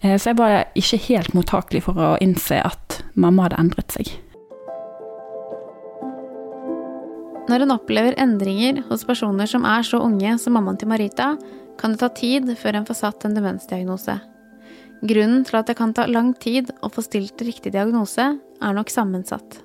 Eh, 0.00 0.16
så 0.18 0.30
jeg 0.30 0.38
var 0.38 0.68
ikke 0.78 1.00
helt 1.08 1.34
mottakelig 1.34 1.82
for 1.88 1.98
å 1.98 2.14
innse 2.22 2.60
at 2.62 3.00
mamma 3.18 3.48
hadde 3.48 3.60
endret 3.62 3.94
seg. 3.96 4.10
Når 7.48 7.64
en 7.64 7.72
opplever 7.72 8.16
endringer 8.20 8.82
hos 8.90 9.06
personer 9.08 9.48
som 9.48 9.64
er 9.64 9.86
så 9.86 10.02
unge 10.04 10.34
som 10.40 10.52
mammaen 10.54 10.76
til 10.78 10.90
Marita, 10.90 11.32
kan 11.80 11.94
det 11.94 12.02
ta 12.02 12.10
tid 12.12 12.50
før 12.60 12.80
en 12.80 12.88
får 12.88 12.98
satt 12.98 13.24
en 13.24 13.36
demensdiagnose. 13.38 14.18
Grunnen 15.08 15.44
til 15.46 15.56
at 15.56 15.70
det 15.70 15.78
kan 15.78 15.94
ta 15.94 16.08
lang 16.10 16.34
tid 16.42 16.72
å 16.82 16.90
få 16.92 17.04
stilt 17.06 17.40
riktig 17.46 17.72
diagnose, 17.72 18.34
er 18.36 18.76
nok 18.76 18.90
sammensatt. 18.90 19.62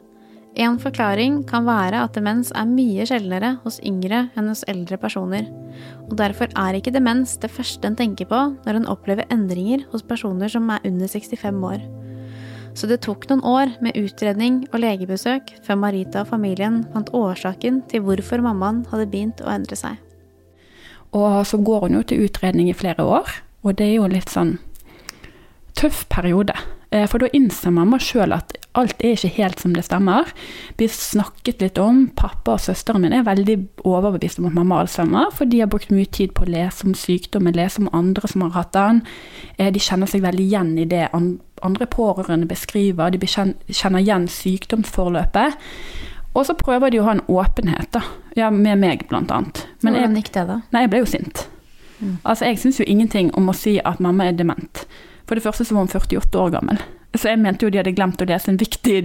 En 0.59 0.77
forklaring 0.77 1.41
kan 1.49 1.65
være 1.65 2.03
at 2.05 2.13
demens 2.13 2.51
er 2.53 2.69
mye 2.69 3.07
sjeldnere 3.09 3.55
hos 3.63 3.79
yngre 3.81 4.27
enn 4.37 4.51
hos 4.51 4.61
eldre 4.69 4.99
personer, 5.01 5.49
og 6.05 6.15
derfor 6.19 6.51
er 6.53 6.77
ikke 6.77 6.93
demens 6.93 7.39
det 7.41 7.49
første 7.51 7.89
en 7.89 7.97
tenker 7.97 8.29
på 8.29 8.45
når 8.61 8.77
en 8.77 8.87
opplever 8.93 9.25
endringer 9.33 9.87
hos 9.91 10.05
personer 10.05 10.51
som 10.53 10.69
er 10.69 10.85
under 10.85 11.09
65 11.09 11.67
år 11.73 11.81
så 12.77 12.89
det 12.89 13.01
tok 13.05 13.27
noen 13.29 13.43
år 13.45 13.73
med 13.85 13.97
utredning 13.99 14.63
og 14.71 14.81
legebesøk 14.81 15.53
før 15.65 15.79
Marita 15.79 16.23
og 16.23 16.31
familien 16.31 16.81
fant 16.93 17.11
årsaken 17.13 17.83
til 17.91 18.03
hvorfor 18.05 18.41
mammaen 18.43 18.83
hadde 18.91 19.09
begynt 19.11 19.43
å 19.43 19.51
endre 19.53 19.77
seg. 19.77 19.99
Og 21.13 21.43
så 21.45 21.59
går 21.61 21.87
hun 21.87 21.99
jo 21.99 22.05
til 22.09 22.25
utredning 22.25 22.71
i 22.71 22.77
flere 22.77 23.05
år, 23.05 23.29
og 23.61 23.77
det 23.77 23.91
er 23.91 23.97
jo 23.99 24.09
litt 24.09 24.33
sånn 24.33 24.55
tøff 25.77 26.07
periode. 26.09 26.55
Eh, 26.89 27.05
for 27.09 27.21
da 27.21 27.29
innser 27.33 27.73
mamma 27.73 27.99
sjøl 28.01 28.33
at 28.33 28.57
alt 28.79 29.03
er 29.05 29.13
ikke 29.13 29.31
helt 29.35 29.61
som 29.61 29.75
det 29.75 29.85
stemmer. 29.85 30.29
Vi 30.79 30.87
snakket 30.89 31.61
litt 31.61 31.79
om 31.81 32.07
Pappa 32.17 32.55
og 32.55 32.63
søsteren 32.63 33.03
min 33.03 33.13
er 33.13 33.25
veldig 33.27 33.57
overbevist 33.85 34.41
om 34.41 34.47
at 34.49 34.55
mamma 34.57 34.79
har 34.79 34.87
alzheimer, 34.87 35.29
for 35.35 35.49
de 35.49 35.61
har 35.61 35.69
brukt 35.69 35.93
mye 35.93 36.09
tid 36.09 36.33
på 36.33 36.45
å 36.45 36.49
lese 36.49 36.87
om 36.87 36.95
sykdommen, 36.97 37.53
lese 37.57 37.83
om 37.83 37.91
andre 37.93 38.29
som 38.31 38.47
har 38.47 38.55
hatt 38.57 38.73
den. 38.73 39.03
Eh, 39.57 39.69
de 39.73 39.81
kjenner 39.81 40.09
seg 40.09 40.25
veldig 40.25 40.47
igjen 40.47 40.73
i 40.81 40.87
det 40.89 41.05
andre 41.13 41.89
pårørende 41.89 42.49
beskriver. 42.49 43.13
De 43.13 43.29
kjenner 43.29 44.01
igjen 44.01 44.25
sykdomsforløpet. 44.31 45.61
Og 46.33 46.47
så 46.47 46.57
prøver 46.57 46.89
de 46.89 46.99
å 46.99 47.05
ha 47.05 47.13
en 47.13 47.25
åpenhet, 47.29 47.91
da. 47.93 48.01
Ja, 48.37 48.49
med 48.49 48.81
meg, 48.81 49.05
blant 49.09 49.31
annet. 49.31 49.67
Men 49.85 49.93
Hvordan 49.93 50.17
gikk 50.17 50.33
det, 50.33 50.47
da? 50.49 50.61
Nei, 50.73 50.87
jeg 50.87 50.93
ble 50.95 51.03
jo 51.03 51.11
sint. 51.11 51.45
Mm. 51.99 52.17
Altså, 52.23 52.47
jeg 52.49 52.57
syns 52.63 52.81
jo 52.81 52.89
ingenting 52.89 53.29
om 53.37 53.51
å 53.51 53.57
si 53.57 53.77
at 53.85 54.01
mamma 54.01 54.31
er 54.31 54.39
dement. 54.39 54.81
For 55.29 55.37
det 55.37 55.45
første 55.45 55.67
så 55.67 55.77
var 55.77 55.85
hun 55.85 55.93
48 55.93 56.41
år 56.41 56.55
gammel. 56.57 56.81
Så 57.13 57.29
jeg 57.29 57.41
mente 57.43 57.65
jo 57.65 57.69
de 57.69 57.77
hadde 57.81 57.93
glemt 57.93 58.21
å 58.21 58.27
lese 58.27 58.49
en 58.49 58.57
viktig, 58.57 58.97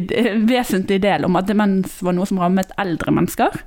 vesentlig 0.49 1.01
del 1.05 1.27
om 1.29 1.37
at 1.37 1.49
demens 1.51 1.99
var 2.05 2.17
noe 2.17 2.29
som 2.29 2.41
rammet 2.41 2.73
eldre 2.81 3.13
mennesker. 3.13 3.61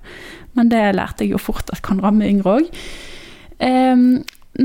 Men 0.57 0.71
det 0.74 0.81
lærte 0.98 1.25
jeg 1.25 1.36
jo 1.36 1.41
fort 1.41 1.69
at 1.74 1.83
kan 1.86 2.01
ramme 2.01 2.25
yngre 2.27 2.57
òg. 2.57 2.71
Um, 3.62 3.67
ehm, 3.67 4.05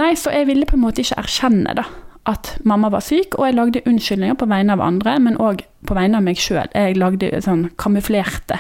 nei, 0.01 0.15
så 0.17 0.33
jeg 0.33 0.49
ville 0.49 0.69
på 0.69 0.79
en 0.79 0.85
måte 0.87 1.05
ikke 1.05 1.21
erkjenne, 1.21 1.77
da 1.77 1.85
at 2.27 2.57
mamma 2.67 2.91
var 2.91 3.05
syk, 3.07 3.37
og 3.39 3.47
jeg 3.47 3.55
lagde 3.55 3.83
unnskyldninger 3.87 4.35
på 4.39 4.49
vegne 4.51 4.75
av 4.75 4.83
andre, 4.83 5.15
men 5.23 5.39
òg 5.39 5.63
på 5.87 5.95
vegne 5.95 6.19
av 6.19 6.27
meg 6.27 6.41
sjøl. 6.43 6.67
Jeg 6.75 6.99
lagde 6.99 7.31
sånn 7.45 7.69
kamuflerte 7.79 8.59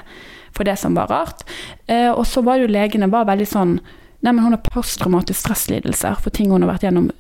for 0.54 0.68
det 0.68 0.76
som 0.80 0.94
var 0.96 1.10
rart. 1.10 1.42
Uh, 1.90 2.12
og 2.14 2.24
så 2.30 2.44
var 2.46 2.60
jo 2.60 2.70
legene 2.70 3.10
var 3.12 3.28
veldig 3.30 3.48
sånn 3.50 3.78
Nei, 4.24 4.32
men 4.32 4.46
hun 4.46 4.54
har 4.56 4.62
posttraumatisk 4.64 5.42
stresslidelser 5.42 6.16
for 6.18 6.34
ting 6.34 6.48
hun 6.50 6.64
har 6.64 6.70
vært 6.72 6.86
gjennom 6.86 7.10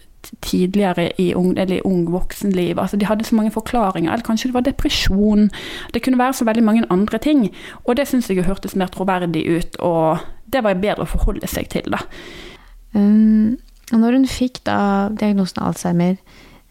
tidligere 0.42 1.10
i 1.20 1.34
ung, 1.34 1.58
eller 1.58 1.86
ung 1.86 2.06
voksenliv. 2.12 2.78
Altså, 2.78 2.96
de 2.96 3.06
hadde 3.06 3.24
så 3.24 3.34
mange 3.34 3.50
forklaringer. 3.50 4.12
Eller 4.12 4.24
kanskje 4.24 4.48
det 4.48 4.54
var 4.54 4.66
depresjon. 4.66 5.50
Det 5.94 6.02
kunne 6.02 6.18
være 6.18 6.32
så 6.32 6.44
veldig 6.44 6.64
mange 6.64 6.86
andre 6.90 7.18
ting. 7.18 7.48
Og 7.84 7.96
det 7.96 8.08
syns 8.08 8.30
jeg 8.30 8.44
hørtes 8.44 8.76
mer 8.76 8.92
troverdig 8.92 9.46
ut, 9.46 9.76
og 9.80 10.18
det 10.52 10.62
var 10.64 10.78
bedre 10.80 11.06
å 11.06 11.10
forholde 11.10 11.46
seg 11.50 11.70
til, 11.72 11.88
da. 11.90 12.02
Um, 12.96 13.56
når 13.92 14.18
hun 14.18 14.26
fikk 14.26 14.62
da 14.66 15.08
diagnosen 15.14 15.62
Alzheimer, 15.62 16.16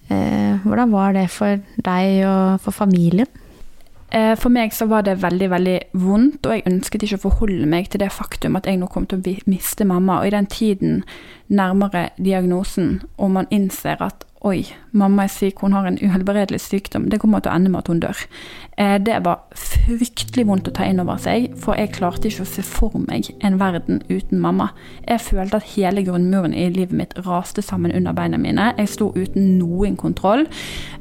eh, 0.10 0.60
hvordan 0.64 0.92
var 0.92 1.14
det 1.16 1.30
for 1.32 1.62
deg 1.86 2.26
og 2.28 2.62
for 2.64 2.76
familien? 2.76 3.30
Eh, 4.16 4.36
for 4.40 4.54
meg 4.54 4.72
så 4.74 4.88
var 4.88 5.04
det 5.04 5.18
veldig 5.24 5.50
veldig 5.52 5.80
vondt, 6.00 6.46
og 6.48 6.54
jeg 6.54 6.68
ønsket 6.70 7.04
ikke 7.04 7.20
å 7.20 7.26
forholde 7.26 7.68
meg 7.68 7.90
til 7.92 8.00
det 8.00 8.14
faktum 8.16 8.56
at 8.56 8.70
jeg 8.70 8.80
nå 8.80 8.88
kom 8.92 9.08
til 9.10 9.20
å 9.20 9.34
miste 9.52 9.88
mamma. 9.88 10.22
Og 10.22 10.30
i 10.30 10.36
den 10.38 10.48
tiden 10.48 11.02
nærmere 11.52 12.10
diagnosen, 12.16 13.02
og 13.18 13.36
man 13.36 13.52
innser 13.52 14.00
at 14.06 14.24
Oi, 14.46 14.60
mamma 14.94 15.24
er 15.26 15.32
syk, 15.34 15.64
hun 15.64 15.74
har 15.74 15.88
en 15.90 15.96
uhelbredelig 15.98 16.60
sykdom. 16.62 17.08
Det 17.10 17.18
kommer 17.18 17.42
til 17.42 17.50
å 17.50 17.56
ende 17.58 17.72
med 17.74 17.80
at 17.80 17.88
hun 17.90 18.02
dør. 18.04 18.20
Eh, 18.78 19.00
det 19.02 19.16
var 19.26 19.40
fryktelig 19.58 20.46
vondt 20.46 20.70
å 20.70 20.74
ta 20.76 20.86
inn 20.86 21.02
over 21.02 21.18
seg, 21.18 21.56
for 21.58 21.74
jeg 21.74 21.96
klarte 21.96 22.30
ikke 22.30 22.46
å 22.46 22.52
se 22.52 22.62
for 22.62 22.94
meg 23.08 23.32
en 23.42 23.58
verden 23.58 24.04
uten 24.06 24.44
mamma. 24.44 24.70
Jeg 25.08 25.24
følte 25.26 25.58
at 25.58 25.72
hele 25.74 26.06
grunnmuren 26.06 26.54
i 26.54 26.68
livet 26.70 26.94
mitt 26.94 27.18
raste 27.26 27.66
sammen 27.66 27.96
under 27.98 28.14
beina 28.14 28.38
mine. 28.38 28.70
Jeg 28.78 28.94
sto 28.94 29.10
uten 29.16 29.56
noen 29.58 29.98
kontroll. 29.98 30.46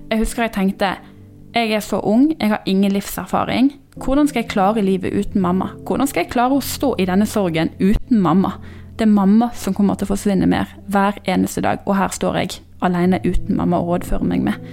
Jeg 0.08 0.24
husker 0.24 0.46
jeg 0.46 0.56
tenkte 0.56 0.94
jeg 1.54 1.72
er 1.72 1.80
så 1.80 2.00
ung, 2.02 2.32
jeg 2.40 2.50
har 2.50 2.62
ingen 2.66 2.92
livserfaring. 2.92 3.72
Hvordan 3.96 4.28
skal 4.28 4.42
jeg 4.42 4.50
klare 4.50 4.82
livet 4.82 5.14
uten 5.14 5.40
mamma? 5.40 5.68
Hvordan 5.86 6.08
skal 6.10 6.24
jeg 6.24 6.32
klare 6.32 6.56
å 6.56 6.64
stå 6.64 6.94
i 6.98 7.06
denne 7.06 7.26
sorgen 7.30 7.70
uten 7.78 8.20
mamma? 8.22 8.56
Det 8.98 9.06
er 9.06 9.14
mamma 9.14 9.50
som 9.54 9.74
kommer 9.74 9.94
til 9.98 10.08
å 10.08 10.12
forsvinne 10.12 10.48
mer 10.50 10.70
hver 10.90 11.20
eneste 11.30 11.62
dag, 11.62 11.82
og 11.86 11.96
her 11.98 12.10
står 12.14 12.40
jeg 12.40 12.58
alene 12.84 13.22
uten 13.24 13.56
mamma 13.58 13.78
å 13.78 13.88
rådføre 13.92 14.26
meg 14.26 14.42
med. 14.46 14.68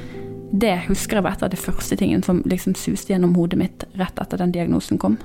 Det 0.52 0.74
husker 0.90 1.20
jeg 1.20 1.26
var 1.26 1.38
et 1.38 1.46
av 1.46 1.54
de 1.54 1.60
første 1.60 1.96
tingene 1.96 2.26
som 2.26 2.42
liksom 2.50 2.76
suste 2.76 3.14
gjennom 3.14 3.38
hodet 3.38 3.62
mitt 3.62 3.86
rett 4.02 4.18
etter 4.20 4.42
den 4.42 4.54
diagnosen 4.58 5.00
kom. 5.02 5.20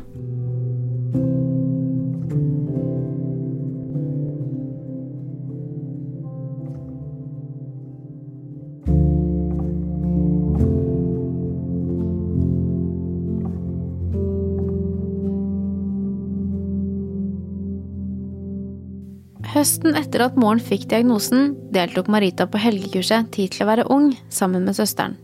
Høsten 19.57 19.97
etter 19.97 20.21
at 20.21 20.35
moren 20.37 20.59
fikk 20.61 20.83
diagnosen, 20.91 21.55
deltok 21.73 22.11
Marita 22.13 22.45
på 22.45 22.61
helgekurset 22.61 23.31
Tid 23.33 23.55
til 23.55 23.65
å 23.65 23.69
være 23.71 23.87
ung 23.89 24.11
sammen 24.29 24.67
med 24.69 24.77
søsteren. 24.77 25.15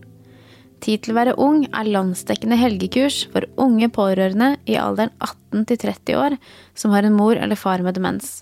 Tid 0.81 1.03
til 1.03 1.13
å 1.13 1.17
være 1.19 1.35
ung 1.37 1.59
er 1.69 1.91
landsdekkende 1.93 2.57
helgekurs 2.57 3.19
for 3.29 3.45
unge 3.61 3.91
pårørende 3.93 4.55
i 4.65 4.79
alderen 4.81 5.13
18 5.21 5.67
til 5.69 5.79
30 5.85 6.17
år 6.17 6.37
som 6.73 6.95
har 6.97 7.05
en 7.05 7.13
mor 7.13 7.37
eller 7.37 7.61
far 7.61 7.85
med 7.85 7.93
demens. 7.93 8.41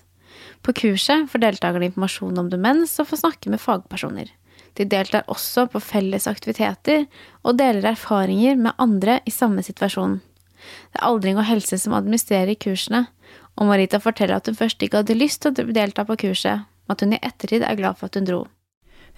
På 0.64 0.72
kurset 0.72 1.28
får 1.28 1.44
deltakerne 1.44 1.90
informasjon 1.90 2.40
om 2.40 2.48
demens 2.48 2.96
og 2.96 3.10
får 3.12 3.26
snakke 3.26 3.52
med 3.52 3.60
fagpersoner. 3.60 4.32
De 4.80 4.88
deltar 4.88 5.28
også 5.28 5.66
på 5.68 5.84
felles 5.92 6.24
aktiviteter 6.30 7.04
og 7.44 7.60
deler 7.60 7.92
erfaringer 7.92 8.56
med 8.56 8.80
andre 8.80 9.20
i 9.28 9.34
samme 9.34 9.60
situasjon. 9.60 10.22
Det 10.62 11.02
er 11.02 11.08
Aldring 11.10 11.36
og 11.36 11.50
helse 11.52 11.76
som 11.84 11.92
administrerer 11.98 12.56
kursene, 12.56 13.10
og 13.56 13.68
Marita 13.68 14.00
forteller 14.02 14.40
at 14.40 14.48
hun 14.48 14.58
først 14.58 14.82
ikke 14.82 15.02
hadde 15.02 15.18
lyst 15.18 15.42
til 15.44 15.52
å 15.52 15.76
delta 15.76 16.06
på 16.08 16.18
kurset, 16.24 16.64
men 16.86 16.96
at 16.96 17.04
hun 17.04 17.14
i 17.16 17.22
ettertid 17.22 17.64
er 17.66 17.78
glad 17.78 18.00
for 18.00 18.08
at 18.10 18.18
hun 18.18 18.28
dro. 18.28 18.42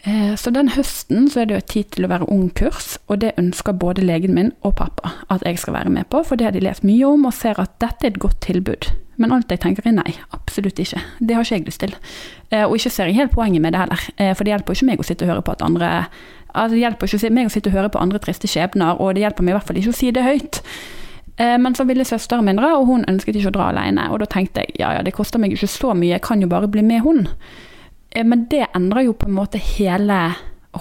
Eh, 0.04 0.34
så 0.36 0.50
den 0.52 0.68
høsten 0.74 1.30
så 1.32 1.40
er 1.40 1.48
det 1.48 1.56
jo 1.56 1.66
tid 1.74 1.94
til 1.94 2.04
å 2.04 2.10
være 2.10 2.28
ung-kurs, 2.32 2.98
og 3.08 3.22
det 3.22 3.32
ønsker 3.40 3.76
både 3.78 4.04
legen 4.04 4.34
min 4.36 4.52
og 4.66 4.76
pappa 4.80 5.14
at 5.32 5.44
jeg 5.46 5.62
skal 5.62 5.78
være 5.78 5.92
med 5.94 6.10
på, 6.12 6.20
for 6.26 6.36
det 6.36 6.48
har 6.48 6.56
de 6.56 6.64
lest 6.64 6.84
mye 6.84 7.06
om 7.08 7.24
og 7.24 7.36
ser 7.36 7.60
at 7.62 7.78
dette 7.80 8.04
er 8.04 8.12
et 8.12 8.20
godt 8.20 8.42
tilbud. 8.44 8.90
Men 9.16 9.32
alt 9.32 9.52
jeg 9.52 9.62
tenker 9.62 9.86
er 9.86 9.94
nei, 9.94 10.16
absolutt 10.34 10.80
ikke. 10.82 11.00
Det 11.22 11.36
har 11.36 11.46
ikke 11.46 11.60
jeg 11.60 11.66
lyst 11.68 11.82
til. 11.84 11.94
Eh, 12.50 12.64
og 12.66 12.74
ikke 12.76 12.92
ser 12.92 13.08
jeg 13.08 13.20
helt 13.20 13.36
poenget 13.36 13.62
med 13.62 13.72
det 13.72 13.84
heller, 13.84 14.02
eh, 14.18 14.34
for 14.34 14.44
det 14.44 14.56
hjelper 14.56 14.76
ikke 14.76 14.90
meg 14.90 15.00
å 15.00 15.06
sitte 15.06 15.24
og 15.24 15.32
høre 15.32 15.46
på 15.46 15.54
at 15.54 15.64
andre 15.64 15.92
altså 16.54 16.76
Det 16.76 16.84
hjelper 16.84 17.10
ikke 17.10 17.30
meg 17.34 17.48
å 17.48 17.50
sitte 17.50 17.70
og 17.70 17.74
høre 17.74 17.88
på 17.90 17.98
andre 17.98 18.18
triste 18.22 18.46
skjebner, 18.46 19.00
og 19.02 19.16
det 19.16 19.24
hjelper 19.24 19.42
meg 19.42 19.50
i 19.50 19.56
hvert 19.56 19.66
fall 19.66 19.78
ikke 19.80 19.90
å 19.90 19.96
si 19.98 20.12
det 20.14 20.22
høyt. 20.22 20.60
Eh, 21.36 21.58
men 21.58 21.74
så 21.74 21.84
ville 21.84 22.04
søsteren 22.06 22.46
min 22.46 22.58
dra, 22.60 22.74
og 22.78 22.86
hun 22.90 23.06
ønsket 23.10 23.38
ikke 23.38 23.50
å 23.52 23.58
dra 23.58 23.68
alene. 23.72 24.08
Og 24.12 24.22
da 24.22 24.30
tenkte 24.30 24.64
jeg 24.64 24.78
ja 24.82 24.94
ja, 24.94 25.04
det 25.04 25.16
koster 25.16 25.42
meg 25.42 25.54
ikke 25.54 25.70
så 25.70 25.94
mye, 25.96 26.14
jeg 26.14 26.26
kan 26.26 26.42
jo 26.42 26.50
bare 26.50 26.70
bli 26.70 26.84
med 26.86 27.02
hun. 27.06 27.26
Eh, 28.14 28.24
men 28.26 28.46
det 28.52 28.68
endrer 28.74 29.08
jo 29.08 29.16
på 29.18 29.30
en 29.30 29.38
måte 29.38 29.62
hele 29.62 30.34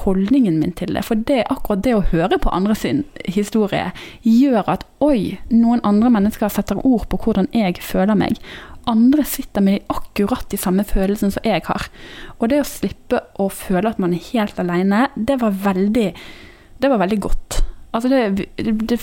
holdningen 0.04 0.58
min 0.60 0.74
til 0.78 0.94
det. 0.96 1.06
For 1.06 1.20
det, 1.30 1.44
akkurat 1.54 1.84
det 1.86 1.96
å 1.98 2.06
høre 2.14 2.40
på 2.42 2.54
andre 2.54 2.76
sin 2.78 3.04
historie 3.30 3.92
gjør 4.26 4.70
at 4.76 4.86
oi, 5.06 5.40
noen 5.54 5.84
andre 5.86 6.10
mennesker 6.14 6.50
setter 6.54 6.82
ord 6.82 7.08
på 7.12 7.20
hvordan 7.26 7.50
jeg 7.54 7.82
føler 7.86 8.18
meg. 8.18 8.40
Andre 8.90 9.24
sitter 9.28 9.64
med 9.64 9.86
akkurat 9.94 10.50
de 10.52 10.60
samme 10.60 10.84
følelsene 10.88 11.36
som 11.36 11.46
jeg 11.48 11.64
har. 11.70 11.88
Og 12.40 12.50
det 12.52 12.64
å 12.64 12.68
slippe 12.68 13.22
å 13.40 13.48
føle 13.54 13.94
at 13.94 14.02
man 14.02 14.16
er 14.16 14.32
helt 14.34 14.58
alene, 14.60 15.06
det 15.16 15.38
var 15.42 15.56
veldig, 15.70 16.10
det 16.82 16.92
var 16.92 17.02
veldig 17.06 17.22
godt. 17.24 17.62
Altså 17.94 18.10
det, 18.10 18.50
det, 18.58 18.74
det 18.90 19.00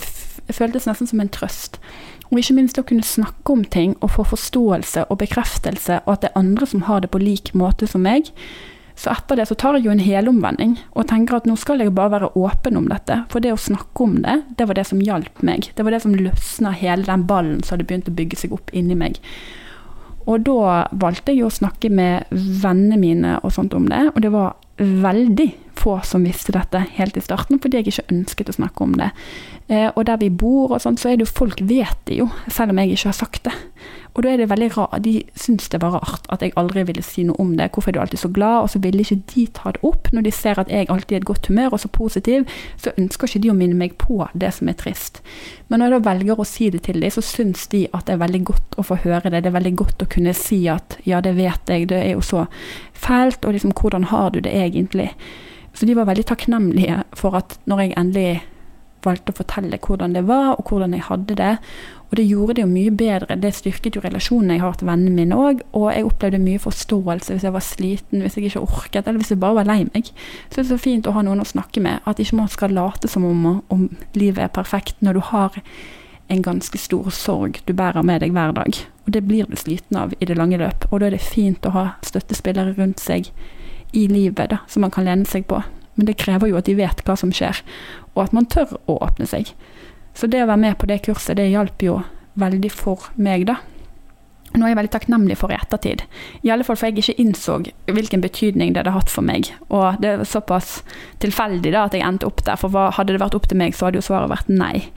føltes 0.57 0.89
nesten 0.89 1.11
som 1.11 1.23
en 1.23 1.31
trøst. 1.33 1.79
Og 2.31 2.39
ikke 2.41 2.57
minst 2.57 2.79
å 2.79 2.87
kunne 2.87 3.07
snakke 3.07 3.55
om 3.55 3.63
ting 3.67 3.97
og 4.01 4.13
få 4.15 4.27
forståelse 4.33 5.09
og 5.11 5.21
bekreftelse, 5.23 6.03
og 6.05 6.13
at 6.15 6.25
det 6.25 6.31
er 6.31 6.43
andre 6.43 6.69
som 6.71 6.85
har 6.87 7.03
det 7.03 7.11
på 7.11 7.23
lik 7.23 7.55
måte 7.59 7.89
som 7.91 8.05
meg. 8.07 8.31
Så 9.01 9.09
etter 9.15 9.39
det 9.39 9.47
så 9.49 9.57
tar 9.57 9.79
jeg 9.79 9.87
jo 9.87 9.95
en 9.95 10.03
helomvending 10.03 10.75
og 10.93 11.07
tenker 11.09 11.39
at 11.39 11.47
nå 11.49 11.55
skal 11.57 11.81
jeg 11.81 11.95
bare 11.97 12.13
være 12.19 12.35
åpen 12.37 12.77
om 12.77 12.91
dette. 12.91 13.23
For 13.33 13.41
det 13.41 13.55
å 13.55 13.61
snakke 13.61 14.05
om 14.05 14.19
det, 14.21 14.43
det 14.59 14.67
var 14.69 14.77
det 14.77 14.85
som 14.91 15.01
hjalp 15.01 15.41
meg. 15.47 15.71
Det 15.75 15.87
var 15.87 15.97
det 15.97 16.03
som 16.05 16.15
løsna 16.15 16.75
hele 16.77 17.09
den 17.09 17.25
ballen 17.31 17.63
som 17.65 17.79
hadde 17.79 17.89
begynt 17.89 18.11
å 18.13 18.17
bygge 18.19 18.43
seg 18.43 18.53
opp 18.55 18.75
inni 18.77 18.99
meg. 18.99 19.17
Og 20.29 20.45
da 20.45 20.85
valgte 20.93 21.33
jeg 21.33 21.49
å 21.49 21.55
snakke 21.55 21.89
med 21.89 22.29
vennene 22.31 23.01
mine 23.01 23.39
og 23.41 23.55
sånt 23.57 23.73
om 23.75 23.89
det, 23.89 24.03
og 24.13 24.21
det 24.21 24.35
var 24.35 24.59
veldig 24.81 25.49
få 25.81 25.97
som 26.05 26.25
visste 26.25 26.53
dette 26.53 26.83
helt 26.97 27.17
i 27.17 27.25
starten, 27.25 27.61
fordi 27.61 27.81
jeg 27.81 27.89
ikke 27.89 28.13
ønsket 28.13 28.53
å 28.53 28.57
snakke 28.59 28.85
om 28.85 28.99
det. 29.01 29.11
Eh, 29.71 29.87
og 29.95 30.03
der 30.07 30.19
vi 30.19 30.33
bor 30.35 30.73
og 30.75 30.83
sånn, 30.83 30.99
så 30.99 31.13
er 31.13 31.19
det 31.19 31.29
jo 31.29 31.31
folk 31.31 31.61
vet 31.63 31.99
det 32.11 32.19
jo, 32.19 32.27
selv 32.51 32.75
om 32.75 32.81
jeg 32.83 32.97
ikke 32.97 33.13
har 33.13 33.19
sagt 33.21 33.45
det. 33.47 33.55
Og 34.19 34.25
da 34.25 34.33
er 34.33 34.41
det 34.41 34.49
veldig 34.51 34.69
rart, 34.75 34.97
de 35.05 35.21
syns 35.39 35.69
det 35.71 35.79
var 35.83 35.95
rart 35.95 36.25
at 36.35 36.43
jeg 36.43 36.57
aldri 36.59 36.83
ville 36.89 37.05
si 37.07 37.23
noe 37.29 37.39
om 37.39 37.53
det. 37.55 37.69
Hvorfor 37.71 37.93
er 37.93 37.95
du 37.95 38.01
alltid 38.03 38.19
så 38.25 38.31
glad? 38.35 38.65
Og 38.65 38.73
så 38.73 38.81
ville 38.83 39.05
ikke 39.05 39.21
de 39.31 39.45
ta 39.55 39.71
det 39.77 39.83
opp. 39.87 40.11
Når 40.11 40.27
de 40.27 40.33
ser 40.35 40.59
at 40.59 40.73
jeg 40.73 40.89
alltid 40.91 41.15
er 41.15 41.21
i 41.21 41.23
et 41.23 41.29
godt 41.29 41.47
humør 41.47 41.77
og 41.77 41.83
så 41.85 41.91
positiv, 41.95 42.49
så 42.83 42.91
ønsker 42.99 43.31
ikke 43.31 43.45
de 43.45 43.53
å 43.53 43.57
minne 43.57 43.79
meg 43.79 43.95
på 44.03 44.19
det 44.35 44.51
som 44.59 44.69
er 44.69 44.79
trist. 44.81 45.23
Men 45.71 45.79
når 45.79 45.87
jeg 45.87 45.95
da 45.95 46.11
velger 46.11 46.43
å 46.43 46.49
si 46.51 46.71
det 46.75 46.83
til 46.89 46.99
dem, 46.99 47.15
så 47.15 47.23
syns 47.23 47.69
de 47.71 47.87
at 47.95 48.09
det 48.09 48.17
er 48.17 48.25
veldig 48.25 48.43
godt 48.51 48.79
å 48.83 48.87
få 48.91 48.99
høre 49.05 49.31
det. 49.31 49.45
Det 49.45 49.53
er 49.53 49.59
veldig 49.61 49.77
godt 49.79 50.03
å 50.03 50.11
kunne 50.11 50.35
si 50.35 50.65
at 50.73 50.99
ja, 51.07 51.23
det 51.23 51.37
vet 51.39 51.71
jeg, 51.71 51.87
det 51.95 52.03
er 52.03 52.15
jo 52.17 52.27
så 52.27 52.49
fælt, 52.99 53.45
og 53.47 53.55
liksom 53.55 53.77
hvordan 53.79 54.11
har 54.11 54.35
du 54.35 54.43
det 54.43 54.53
egentlig? 54.59 55.13
Så 55.71 55.87
de 55.87 55.95
var 55.95 56.11
veldig 56.11 56.27
takknemlige 56.27 57.05
for 57.15 57.39
at 57.39 57.61
når 57.71 57.85
jeg 57.85 57.99
endelig 58.01 58.41
valgte 59.05 59.33
å 59.33 59.39
fortelle 59.41 59.79
hvordan 59.81 60.15
det 60.17 60.25
var, 60.29 60.55
og 60.59 60.71
hvordan 60.71 60.95
jeg 60.97 61.07
hadde 61.07 61.37
det. 61.39 61.55
Og 62.11 62.17
det 62.19 62.27
gjorde 62.27 62.57
det 62.59 62.65
jo 62.65 62.71
mye 62.71 62.91
bedre. 62.91 63.37
Det 63.39 63.53
styrket 63.55 63.97
jo 63.97 64.03
relasjonene 64.03 64.57
jeg 64.57 64.65
har 64.65 64.75
til 64.79 64.89
vennene 64.91 65.15
mine 65.15 65.39
òg. 65.39 65.63
Og 65.79 65.87
jeg 65.95 66.09
opplevde 66.09 66.43
mye 66.43 66.63
forståelse 66.63 67.37
hvis 67.37 67.47
jeg 67.47 67.55
var 67.55 67.65
sliten, 67.65 68.25
hvis 68.25 68.37
jeg 68.37 68.51
ikke 68.51 68.65
orket, 68.67 69.07
eller 69.07 69.23
hvis 69.23 69.31
jeg 69.31 69.43
bare 69.43 69.61
var 69.61 69.71
lei 69.71 69.85
meg. 69.93 70.11
Så 70.49 70.59
det 70.59 70.65
er 70.65 70.71
så 70.73 70.81
fint 70.83 71.07
å 71.07 71.15
ha 71.15 71.23
noen 71.27 71.45
å 71.45 71.47
snakke 71.47 71.83
med. 71.85 72.03
At 72.11 72.19
ikke 72.23 72.41
man 72.41 72.51
skal 72.51 72.75
late 72.75 73.11
som 73.11 73.27
om, 73.29 73.61
om 73.71 73.87
livet 74.19 74.43
er 74.43 74.55
perfekt 74.55 74.99
når 75.05 75.21
du 75.21 75.25
har 75.31 75.63
en 76.31 76.43
ganske 76.43 76.79
stor 76.79 77.11
sorg 77.15 77.59
du 77.67 77.73
bærer 77.75 78.07
med 78.07 78.23
deg 78.25 78.35
hver 78.35 78.55
dag. 78.59 78.83
Og 79.07 79.15
det 79.15 79.25
blir 79.27 79.47
du 79.51 79.57
sliten 79.59 79.99
av 79.99 80.15
i 80.19 80.27
det 80.27 80.39
lange 80.39 80.59
løp. 80.59 80.87
Og 80.91 81.01
da 81.01 81.09
er 81.09 81.17
det 81.17 81.25
fint 81.27 81.67
å 81.67 81.75
ha 81.75 81.85
støttespillere 82.07 82.75
rundt 82.79 83.03
seg 83.03 83.31
i 83.95 84.07
livet 84.11 84.51
da, 84.53 84.61
som 84.71 84.87
man 84.87 84.95
kan 84.95 85.07
lene 85.07 85.27
seg 85.27 85.47
på. 85.51 85.63
Men 86.01 86.09
det 86.09 86.17
krever 86.17 86.49
jo 86.49 86.57
at 86.57 86.65
de 86.65 86.79
vet 86.79 87.03
hva 87.05 87.13
som 87.21 87.29
skjer, 87.35 87.61
og 88.15 88.23
at 88.25 88.33
man 88.33 88.49
tør 88.49 88.79
å 88.89 88.97
åpne 89.05 89.29
seg. 89.29 89.53
Så 90.17 90.31
det 90.33 90.41
å 90.41 90.49
være 90.49 90.65
med 90.65 90.79
på 90.81 90.89
det 90.89 91.03
kurset, 91.05 91.37
det 91.37 91.51
hjalp 91.51 91.85
jo 91.85 91.99
veldig 92.41 92.71
for 92.73 93.11
meg, 93.21 93.45
da. 93.51 93.59
Nå 94.57 94.65
er 94.65 94.73
jeg 94.73 94.79
veldig 94.81 94.93
takknemlig 94.95 95.37
for 95.39 95.53
i 95.53 95.59
ettertid. 95.59 96.07
I 96.43 96.51
alle 96.55 96.65
fall 96.65 96.79
for 96.81 96.89
jeg 96.89 97.05
ikke 97.05 97.21
innså 97.23 97.61
hvilken 97.93 98.25
betydning 98.25 98.73
det 98.73 98.81
hadde 98.81 98.97
hatt 98.97 99.13
for 99.13 99.23
meg. 99.29 99.53
Og 99.69 100.01
det 100.01 100.15
er 100.15 100.25
såpass 100.27 100.81
tilfeldig 101.23 101.75
da 101.77 101.85
at 101.85 101.95
jeg 101.95 102.03
endte 102.07 102.27
opp 102.27 102.41
der, 102.49 102.59
for 102.59 102.73
hadde 102.97 103.15
det 103.15 103.23
vært 103.23 103.37
opp 103.39 103.47
til 103.51 103.61
meg, 103.61 103.77
så 103.77 103.91
hadde 103.91 104.01
jo 104.01 104.09
svaret 104.09 104.33
vært 104.33 104.51
nei. 104.51 104.89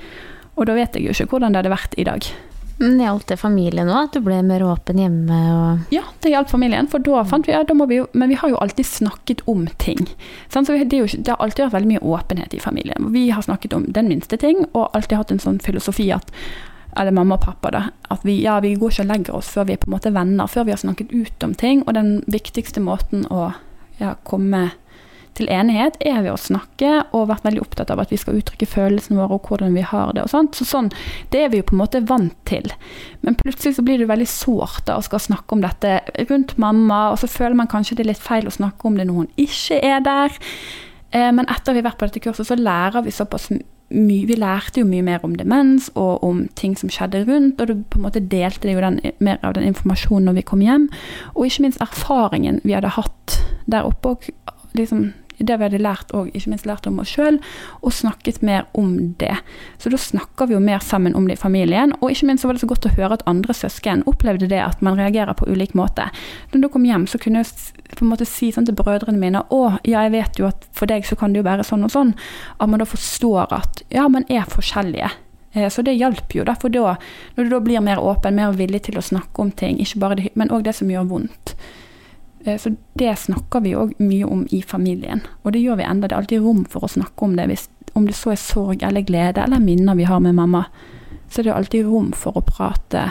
Og 0.55 0.72
da 0.72 0.77
vet 0.77 0.95
jeg 0.95 1.05
jo 1.05 1.13
ikke 1.13 1.36
hvordan 1.36 1.53
det 1.53 1.62
hadde 1.62 1.75
vært 1.75 2.00
i 2.00 2.07
dag. 2.07 2.31
Men 2.77 3.00
Hjalp 3.00 3.27
det 3.30 3.38
familien 3.38 3.89
òg, 3.92 4.10
at 4.10 4.18
du 4.18 4.24
ble 4.25 4.39
mer 4.46 4.63
åpen 4.65 5.00
hjemme? 5.00 5.39
Og... 5.53 5.94
Ja, 5.94 6.03
det 6.24 6.34
hjalp 6.34 6.50
familien. 6.51 6.89
For 6.92 7.03
da 7.03 7.24
fant 7.30 7.48
vi 7.48 7.53
ja, 7.53 7.63
da 7.68 7.75
vi 7.86 8.00
jo 8.01 8.08
Men 8.13 8.32
vi 8.32 8.38
har 8.39 8.51
jo 8.51 8.60
alltid 8.63 8.86
snakket 8.86 9.46
om 9.50 9.65
ting. 9.77 10.08
Så 10.50 10.63
det, 10.65 10.98
jo, 10.98 11.06
det, 11.06 11.30
har 11.30 11.39
alltid 11.39 11.68
vært 11.68 11.77
veldig 11.77 11.92
mye 11.94 12.03
åpenhet 12.18 12.53
i 12.53 12.62
familien. 12.63 13.12
Vi 13.13 13.30
har 13.30 13.46
snakket 13.46 13.74
om 13.74 13.88
den 13.94 14.10
minste 14.12 14.38
ting, 14.38 14.65
og 14.74 14.89
alltid 14.94 15.18
hatt 15.18 15.34
en 15.36 15.44
sånn 15.44 15.60
filosofi 15.63 16.12
at 16.13 16.32
eller 16.94 17.12
mamma 17.12 17.39
og 17.39 17.42
pappa, 17.42 17.72
da. 17.74 17.84
At 18.13 18.22
vi, 18.25 18.36
ja, 18.44 18.60
vi 18.62 18.75
går 18.77 18.92
ikke 18.92 19.06
og 19.06 19.10
legger 19.10 19.38
oss 19.39 19.48
før 19.50 19.65
vi 19.65 19.74
er 19.74 19.82
på 19.82 19.89
en 19.89 19.96
måte 19.96 20.12
venner, 20.13 20.50
før 20.50 20.68
vi 20.68 20.75
har 20.75 20.82
snakket 20.82 21.13
ut 21.13 21.46
om 21.46 21.56
ting. 21.58 21.82
Og 21.88 21.96
den 21.98 22.12
viktigste 22.30 22.84
måten 22.86 23.25
å 23.34 23.48
ja, 23.98 24.13
komme 24.27 24.68
til 25.38 25.50
enighet 25.52 25.98
er 26.06 26.22
ved 26.22 26.34
å 26.34 26.40
snakke, 26.40 26.92
og 27.16 27.30
vært 27.32 27.46
veldig 27.48 27.63
opptatt 27.63 27.92
av 27.94 28.02
at 28.04 28.12
vi 28.13 28.20
skal 28.22 28.38
uttrykke 28.40 28.68
følelsene 28.70 29.18
våre 29.18 29.38
og 29.38 29.50
hvordan 29.50 29.75
vi 29.75 29.86
har 29.86 30.13
det. 30.13 30.24
og 30.24 30.30
sånt. 30.30 30.56
Så 30.56 30.66
sånn, 30.66 30.92
Det 31.30 31.44
er 31.44 31.50
vi 31.50 31.58
jo 31.58 31.63
på 31.63 31.74
en 31.74 31.84
måte 31.84 32.06
vant 32.06 32.36
til. 32.46 32.72
Men 33.22 33.36
plutselig 33.36 33.75
så 33.75 33.84
blir 33.84 33.98
det 33.98 34.08
veldig 34.08 34.28
sårt 34.28 34.86
da, 34.86 34.98
å 34.98 35.04
skal 35.04 35.20
snakke 35.20 35.54
om 35.54 35.62
dette 35.62 36.02
rundt 36.30 36.58
mamma, 36.58 37.12
og 37.12 37.20
så 37.20 37.28
føler 37.28 37.56
man 37.56 37.68
kanskje 37.68 37.96
det 37.96 38.06
er 38.06 38.13
litt 38.13 38.22
feil 38.22 38.48
å 38.48 38.52
snakke 38.52 38.86
om 38.86 38.98
det 38.98 39.08
når 39.08 39.13
hun 39.13 39.32
ikke 39.38 39.80
er 39.82 40.00
der. 40.02 40.32
Eh, 41.12 41.32
men 41.32 41.46
etter 41.48 41.74
vi 41.74 41.82
har 41.82 41.92
vært 41.92 42.00
på 42.00 42.08
dette 42.10 42.20
kurset, 42.20 42.48
så 42.48 42.56
lærer 42.56 43.04
vi 43.04 43.12
såpass 43.12 43.50
mye 43.94 44.25
Vi 44.25 44.36
lærte 44.36 44.80
jo 44.80 44.88
mye 44.88 45.04
mer 45.04 45.20
om 45.22 45.36
demens 45.36 45.92
og 45.94 46.24
om 46.24 46.48
ting 46.56 46.74
som 46.75 46.90
skjedde 46.90 47.28
rundt, 47.28 47.62
og 47.62 47.68
du 47.68 47.84
på 47.84 48.00
en 48.00 48.06
måte 48.08 48.24
delte 48.25 48.66
det 48.66 48.74
jo 48.74 48.82
den, 48.82 49.00
mer 49.20 49.38
av 49.44 49.54
den 49.54 49.68
informasjonen 49.68 50.25
når 50.25 50.34
vi 50.34 50.42
kom 50.42 50.62
hjem. 50.62 50.90
Og 51.36 51.46
ikke 51.46 51.62
minst 51.62 51.82
erfaringen 51.82 52.60
vi 52.63 52.74
hadde 52.74 52.96
hatt 52.96 53.38
der 53.70 53.86
oppe. 53.86 54.10
og 54.10 54.54
liksom 54.74 55.13
det 55.38 55.58
vi 55.58 55.68
hadde 55.68 55.82
lært 55.82 56.13
og 56.16 56.30
ikke 56.34 56.54
minst 56.54 56.68
lært 56.70 56.88
om 56.90 57.00
oss 57.04 57.13
sjøl, 57.13 57.40
og 57.82 57.96
snakket 57.96 58.42
mer 58.46 58.68
om 58.78 59.16
det. 59.22 59.36
Så 59.82 59.92
da 59.94 60.00
snakker 60.00 60.50
vi 60.50 60.58
jo 60.58 60.62
mer 60.63 60.84
sammen 60.84 61.16
om 61.16 61.28
det 61.28 61.38
i 61.38 61.44
familien, 61.44 61.96
og 62.02 62.12
ikke 62.12 62.30
minst 62.30 62.44
så 62.44 62.50
var 62.50 62.58
det 62.58 62.63
så 62.63 62.70
godt 62.72 62.90
å 62.90 62.94
høre 62.98 63.18
at 63.18 63.25
andre 63.30 63.56
søsken 63.58 64.06
opplevde 64.10 64.50
det 64.52 64.62
at 64.63 64.84
man 64.86 65.00
reagerer 65.00 65.36
på 65.38 65.50
ulik 65.50 65.75
måte. 65.78 66.10
Når 66.54 66.63
du 66.63 66.70
kom 66.74 66.88
hjem, 66.88 67.08
så 67.10 67.20
kunne 67.22 67.44
jeg 67.44 67.74
på 67.94 68.06
en 68.06 68.13
måte 68.13 68.28
si 68.30 68.52
sånn 68.54 68.68
til 68.68 68.78
brødrene 68.78 69.20
mine 69.20 69.44
å, 69.54 69.63
ja, 69.84 70.06
jeg 70.06 70.16
vet 70.16 70.40
jo 70.42 70.50
at 70.50 70.66
for 70.75 70.90
deg 70.90 71.06
så 71.08 71.18
kan 71.20 71.34
det 71.34 71.44
jo 71.44 71.50
være 71.50 71.66
sånn 71.68 71.86
og 71.86 71.94
sånn, 71.94 72.16
at 72.58 72.70
man 72.70 72.82
da 72.82 72.90
forstår 72.90 73.54
at 73.54 73.84
ja, 73.94 74.08
man 74.12 74.25
er 74.32 74.50
forskjellige. 74.50 75.12
Eh, 75.54 75.70
så 75.70 75.86
det 75.86 75.94
hjalp 75.94 76.36
jo, 76.36 76.46
da, 76.48 76.56
for 76.60 76.74
da, 76.74 76.96
når 77.36 77.46
du 77.46 77.54
da 77.54 77.62
blir 77.63 77.86
mer 77.86 78.02
åpen, 78.02 78.38
mer 78.38 78.56
villig 78.58 78.86
til 78.88 78.98
å 78.98 79.06
snakke 79.06 79.42
om 79.42 79.54
ting, 79.54 79.80
ikke 79.82 80.02
bare 80.02 80.20
det, 80.20 80.34
men 80.40 80.52
òg 80.54 80.66
det 80.68 80.75
som 80.78 80.92
gjør 80.92 81.10
vondt. 81.12 81.56
Eh, 82.45 82.57
så 82.57 82.75
det 82.93 83.15
snakker 83.15 83.63
vi 83.63 83.75
òg 83.75 83.93
mye 84.03 84.25
om 84.25 84.45
i 84.51 84.62
familien. 84.62 85.23
Og 85.43 85.53
det 85.53 85.63
gjør 85.63 85.79
vi 85.79 85.88
enda. 85.88 86.07
Det 86.07 86.15
er 86.15 86.23
alltid 86.23 86.43
rom 86.43 86.63
for 86.69 86.85
å 86.85 86.91
snakke 86.91 87.25
om 87.25 87.35
det. 87.38 87.47
Hvis, 87.51 87.69
om 87.93 88.07
det 88.07 88.17
så 88.17 88.33
er 88.33 88.41
sorg 88.41 88.83
eller 88.83 89.05
glede 89.07 89.43
eller 89.43 89.63
minner 89.63 89.95
vi 89.95 90.07
har 90.09 90.19
med 90.23 90.35
mamma, 90.35 90.65
så 91.29 91.41
er 91.41 91.50
det 91.50 91.55
alltid 91.55 91.88
rom 91.88 92.12
for 92.17 92.38
å 92.38 92.45
prate 92.45 93.09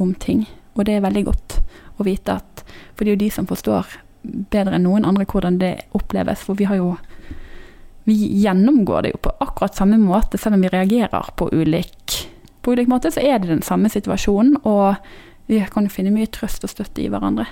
om 0.00 0.14
ting. 0.14 0.46
Og 0.76 0.86
det 0.86 0.96
er 0.96 1.04
veldig 1.04 1.24
godt 1.28 1.60
å 1.98 2.06
vite 2.06 2.40
at 2.40 2.48
For 2.94 3.04
det 3.04 3.10
er 3.10 3.16
jo 3.16 3.24
de 3.24 3.30
som 3.34 3.46
forstår 3.48 3.88
bedre 4.22 4.76
enn 4.76 4.84
noen 4.86 5.04
andre 5.04 5.26
hvordan 5.26 5.58
det 5.58 5.72
oppleves. 5.96 6.44
For 6.46 6.58
vi 6.58 6.68
har 6.68 6.78
jo 6.80 6.96
Vi 8.04 8.14
gjennomgår 8.42 9.02
det 9.02 9.10
jo 9.12 9.18
på 9.22 9.30
akkurat 9.44 9.76
samme 9.78 9.94
måte, 9.94 10.34
selv 10.38 10.56
om 10.56 10.64
vi 10.64 10.68
reagerer 10.72 11.28
på 11.38 11.46
ulik, 11.52 12.16
på 12.62 12.72
ulik 12.74 12.88
måte, 12.90 13.12
så 13.14 13.22
er 13.22 13.38
det 13.38 13.46
den 13.46 13.62
samme 13.62 13.86
situasjonen. 13.86 14.56
Og 14.66 14.96
vi 15.46 15.60
kan 15.70 15.86
jo 15.86 15.92
finne 15.94 16.10
mye 16.10 16.26
trøst 16.26 16.66
og 16.66 16.72
støtte 16.72 16.98
i 16.98 17.06
hverandre. 17.06 17.46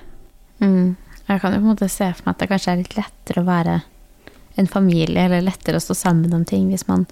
Mm. 0.60 0.96
Jeg 1.30 1.40
kan 1.40 1.54
jo 1.54 1.60
på 1.60 1.66
en 1.66 1.72
måte 1.72 1.88
se 1.90 2.08
for 2.16 2.26
meg 2.26 2.34
at 2.34 2.42
det 2.42 2.50
kanskje 2.50 2.72
er 2.72 2.80
litt 2.82 2.96
lettere 2.98 3.42
å 3.42 3.48
være 3.48 3.80
en 4.58 4.68
familie, 4.68 5.24
eller 5.24 5.44
lettere 5.46 5.78
å 5.78 5.84
stå 5.84 5.94
sammen 5.96 6.34
om 6.34 6.44
ting 6.44 6.68
hvis 6.72 6.88
man, 6.88 7.06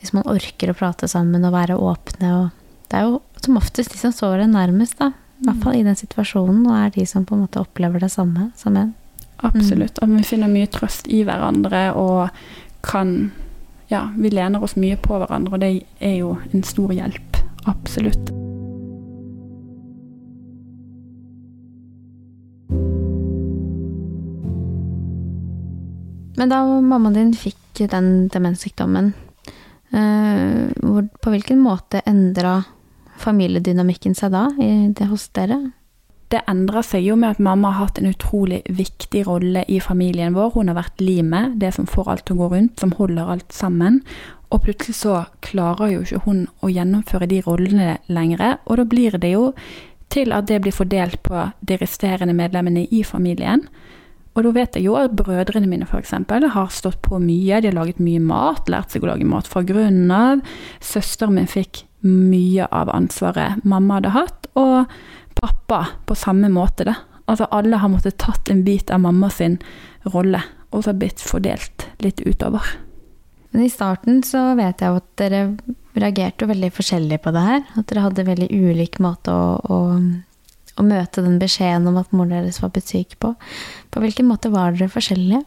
hvis 0.00 0.12
man 0.16 0.26
orker 0.28 0.70
å 0.70 0.76
prate 0.76 1.08
sammen 1.10 1.44
og 1.48 1.54
være 1.56 1.78
åpne. 1.80 2.32
Og 2.36 2.90
det 2.90 3.00
er 3.00 3.08
jo 3.08 3.22
som 3.42 3.58
oftest 3.60 3.94
de 3.94 4.00
som 4.00 4.14
står 4.14 4.44
en 4.44 4.56
nærmest, 4.58 4.98
da. 5.00 5.12
I 5.36 5.48
hvert 5.48 5.64
fall 5.64 5.76
i 5.76 5.84
den 5.84 5.98
situasjonen, 5.98 6.62
og 6.64 6.76
er 6.78 6.94
de 6.94 7.04
som 7.08 7.26
på 7.28 7.36
en 7.36 7.42
måte 7.44 7.60
opplever 7.60 8.00
det 8.00 8.12
samme 8.12 8.50
som 8.56 8.76
en. 8.80 8.94
Absolutt. 9.44 10.00
Og 10.00 10.14
vi 10.14 10.22
finner 10.24 10.48
mye 10.48 10.68
trøst 10.72 11.10
i 11.12 11.20
hverandre 11.26 11.90
og 11.96 12.30
kan 12.86 13.32
Ja, 13.86 14.08
vi 14.18 14.32
lener 14.34 14.64
oss 14.66 14.74
mye 14.74 14.96
på 14.98 15.14
hverandre, 15.14 15.54
og 15.54 15.62
det 15.62 15.68
er 16.02 16.16
jo 16.18 16.32
en 16.50 16.66
stor 16.66 16.90
hjelp. 16.90 17.38
Absolutt. 17.70 18.35
Men 26.36 26.52
da 26.52 26.62
mammaen 26.64 27.16
din 27.16 27.34
fikk 27.36 27.86
den 27.92 28.28
demenssykdommen, 28.32 29.12
eh, 29.92 30.68
på 31.22 31.32
hvilken 31.32 31.60
måte 31.60 32.02
endra 32.06 32.62
familiedynamikken 33.20 34.14
seg 34.16 34.32
da 34.34 34.48
det 34.56 35.08
hos 35.08 35.28
dere? 35.36 35.58
Det 36.28 36.40
endrer 36.50 36.82
seg 36.82 37.04
jo 37.06 37.14
med 37.14 37.36
at 37.36 37.42
mamma 37.42 37.70
har 37.70 37.86
hatt 37.86 38.00
en 38.00 38.10
utrolig 38.10 38.64
viktig 38.66 39.22
rolle 39.28 39.62
i 39.70 39.78
familien 39.80 40.34
vår. 40.34 40.56
Hun 40.56 40.72
har 40.72 40.78
vært 40.80 41.00
limet, 41.04 41.54
det 41.60 41.70
som 41.76 41.86
får 41.86 42.10
alt 42.10 42.24
til 42.26 42.34
å 42.34 42.40
gå 42.40 42.48
rundt, 42.56 42.80
som 42.82 42.94
holder 42.98 43.30
alt 43.36 43.54
sammen. 43.54 44.00
Og 44.50 44.64
plutselig 44.64 44.98
så 44.98 45.20
klarer 45.46 45.92
jo 45.92 46.02
ikke 46.02 46.24
hun 46.26 46.46
å 46.66 46.70
gjennomføre 46.70 47.28
de 47.30 47.42
rollene 47.46 47.98
lenger, 48.10 48.58
og 48.66 48.80
da 48.80 48.86
blir 48.90 49.18
det 49.22 49.32
jo 49.36 49.52
til 50.10 50.34
at 50.34 50.46
det 50.50 50.60
blir 50.62 50.74
fordelt 50.74 51.22
på 51.26 51.48
de 51.66 51.78
resterende 51.78 52.34
medlemmene 52.34 52.86
i 52.90 53.02
familien. 53.06 53.62
Og 54.36 54.44
da 54.44 54.52
vet 54.52 54.76
jeg 54.76 54.84
jo 54.84 54.96
at 55.00 55.14
brødrene 55.16 55.68
mine 55.70 55.88
f.eks. 55.88 56.12
har 56.52 56.72
stått 56.74 57.00
på 57.04 57.18
mye. 57.22 57.60
De 57.62 57.70
har 57.70 57.76
laget 57.76 58.00
mye 58.04 58.20
mat, 58.20 58.68
lært 58.68 58.92
seg 58.92 59.06
å 59.06 59.10
lage 59.10 59.28
mat 59.28 59.48
fra 59.48 59.64
grunnen 59.64 60.12
av. 60.12 60.44
Søsteren 60.84 61.38
min 61.38 61.48
fikk 61.48 61.86
mye 62.06 62.68
av 62.68 62.92
ansvaret 62.92 63.64
mamma 63.64 63.98
hadde 63.98 64.12
hatt, 64.14 64.48
og 64.60 64.92
pappa 65.40 65.80
på 66.06 66.16
samme 66.18 66.52
måte. 66.52 66.84
da. 66.84 66.98
Altså 67.26 67.48
alle 67.50 67.80
har 67.80 67.90
måttet 67.90 68.20
tatt 68.22 68.52
en 68.52 68.62
bit 68.66 68.92
av 68.92 69.00
mamma 69.00 69.30
sin 69.32 69.58
rolle, 70.04 70.42
og 70.70 70.84
så 70.84 70.92
blitt 70.92 71.24
fordelt 71.24 71.88
litt 72.04 72.20
utover. 72.20 72.76
Men 73.50 73.64
i 73.64 73.72
starten 73.72 74.20
så 74.26 74.50
vet 74.58 74.82
jeg 74.84 75.00
at 75.00 75.06
dere 75.16 75.42
reagerte 75.96 76.48
veldig 76.48 76.68
forskjellig 76.76 77.18
på 77.24 77.32
det 77.32 77.44
her. 77.46 77.62
At 77.80 77.86
dere 77.88 78.04
hadde 78.04 78.26
veldig 78.26 78.48
ulik 78.52 78.98
måte 79.00 79.32
å, 79.32 79.56
å, 79.64 79.78
å 80.76 80.84
møte 80.86 81.24
den 81.24 81.38
beskjeden 81.40 81.88
om 81.88 81.98
at 82.00 82.12
moren 82.12 82.34
deres 82.36 82.60
var 82.62 82.72
blitt 82.74 82.90
syk 82.92 83.18
på. 83.22 83.34
På 83.90 84.02
hvilken 84.02 84.28
måte 84.28 84.52
var 84.52 84.76
dere 84.76 84.92
forskjellige? 84.92 85.44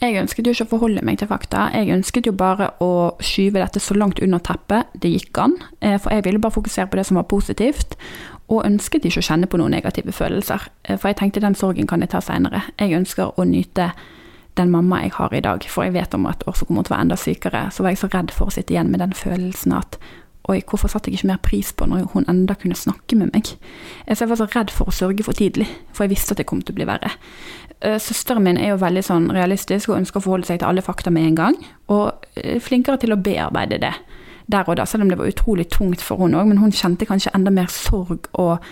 Jeg 0.00 0.16
ønsket 0.16 0.46
jo 0.46 0.52
ikke 0.54 0.64
å 0.64 0.70
forholde 0.70 1.02
meg 1.04 1.18
til 1.20 1.28
fakta. 1.28 1.66
Jeg 1.76 1.92
ønsket 1.92 2.30
jo 2.30 2.32
bare 2.32 2.70
å 2.80 3.18
skyve 3.20 3.60
dette 3.60 3.82
så 3.84 3.92
langt 3.92 4.22
under 4.24 4.40
teppet 4.40 4.88
det 4.96 5.10
gikk 5.12 5.40
an. 5.42 5.58
eh, 5.82 5.98
For 5.98 6.10
jeg 6.10 6.24
ville 6.24 6.40
bare 6.40 6.56
fokusere 6.56 6.88
på 6.88 6.96
det 6.96 7.04
som 7.06 7.16
var 7.16 7.28
positivt, 7.28 7.96
og 8.48 8.64
ønsket 8.64 9.04
ikke 9.04 9.20
å 9.20 9.28
kjenne 9.28 9.46
på 9.46 9.60
noen 9.60 9.76
negative 9.76 10.12
følelser. 10.12 10.68
Eh, 10.84 10.96
For 10.96 11.08
jeg 11.08 11.16
tenkte 11.16 11.40
den 11.44 11.54
sorgen 11.54 11.86
kan 11.86 12.00
jeg 12.00 12.08
ta 12.10 12.20
seinere. 12.20 12.62
Jeg 12.78 12.96
ønsker 12.96 13.36
å 13.36 13.44
nyte 13.44 13.92
den 14.56 14.70
mamma 14.70 15.02
jeg 15.02 15.12
har 15.12 15.34
i 15.34 15.40
dag, 15.40 15.62
for 15.68 15.84
jeg 15.84 15.92
vet 15.92 16.14
om 16.14 16.26
at 16.26 16.44
Åse 16.46 16.64
kommer 16.64 16.82
til 16.82 16.94
å 16.94 16.96
være 16.96 17.04
enda 17.06 17.16
sykere, 17.16 17.70
så 17.70 17.82
var 17.82 17.90
jeg 17.90 17.98
så 17.98 18.08
redd 18.08 18.30
for 18.30 18.46
å 18.46 18.54
sitte 18.54 18.74
igjen 18.74 18.90
med 18.90 19.00
den 19.00 19.12
følelsen 19.12 19.76
at 19.76 19.98
Oi, 20.48 20.62
hvorfor 20.66 20.88
satte 20.88 21.10
jeg 21.10 21.18
ikke 21.20 21.28
mer 21.28 21.40
pris 21.44 21.68
på 21.76 21.86
når 21.86 22.06
hun 22.14 22.24
enda 22.30 22.54
kunne 22.58 22.74
snakke 22.78 23.16
med 23.18 23.30
meg? 23.34 23.50
Eh, 24.06 24.14
Så 24.16 24.24
jeg 24.24 24.30
var 24.30 24.40
så 24.40 24.48
redd 24.48 24.70
for 24.72 24.88
å 24.88 24.94
sørge 24.94 25.24
for 25.26 25.36
tidlig, 25.36 25.68
for 25.92 26.04
jeg 26.04 26.14
visste 26.14 26.32
at 26.32 26.38
det 26.40 26.46
kom 26.46 26.62
til 26.62 26.74
å 26.74 26.78
bli 26.80 26.86
verre. 26.88 27.10
Eh, 27.80 27.98
Søsteren 28.00 28.42
min 28.42 28.56
er 28.58 28.72
jo 28.72 28.80
veldig 28.80 29.02
sånn 29.04 29.28
realistisk 29.30 29.90
og 29.90 29.98
ønsker 30.00 30.20
å 30.20 30.24
forholde 30.24 30.46
seg 30.48 30.60
til 30.60 30.68
alle 30.68 30.82
fakta 30.82 31.12
med 31.12 31.28
en 31.28 31.34
gang. 31.34 31.58
Og 31.92 32.24
eh, 32.36 32.58
flinkere 32.60 32.98
til 32.98 33.12
å 33.12 33.20
bearbeide 33.20 33.78
det 33.80 33.94
der 34.50 34.66
og 34.66 34.76
da, 34.80 34.84
selv 34.88 35.04
om 35.04 35.10
det 35.12 35.18
var 35.20 35.30
utrolig 35.30 35.68
tungt 35.70 36.00
for 36.02 36.16
hun 36.18 36.34
òg. 36.34 36.48
Men 36.48 36.58
hun 36.58 36.72
kjente 36.74 37.06
kanskje 37.06 37.30
enda 37.36 37.52
mer 37.54 37.68
sorg 37.70 38.26
og 38.32 38.64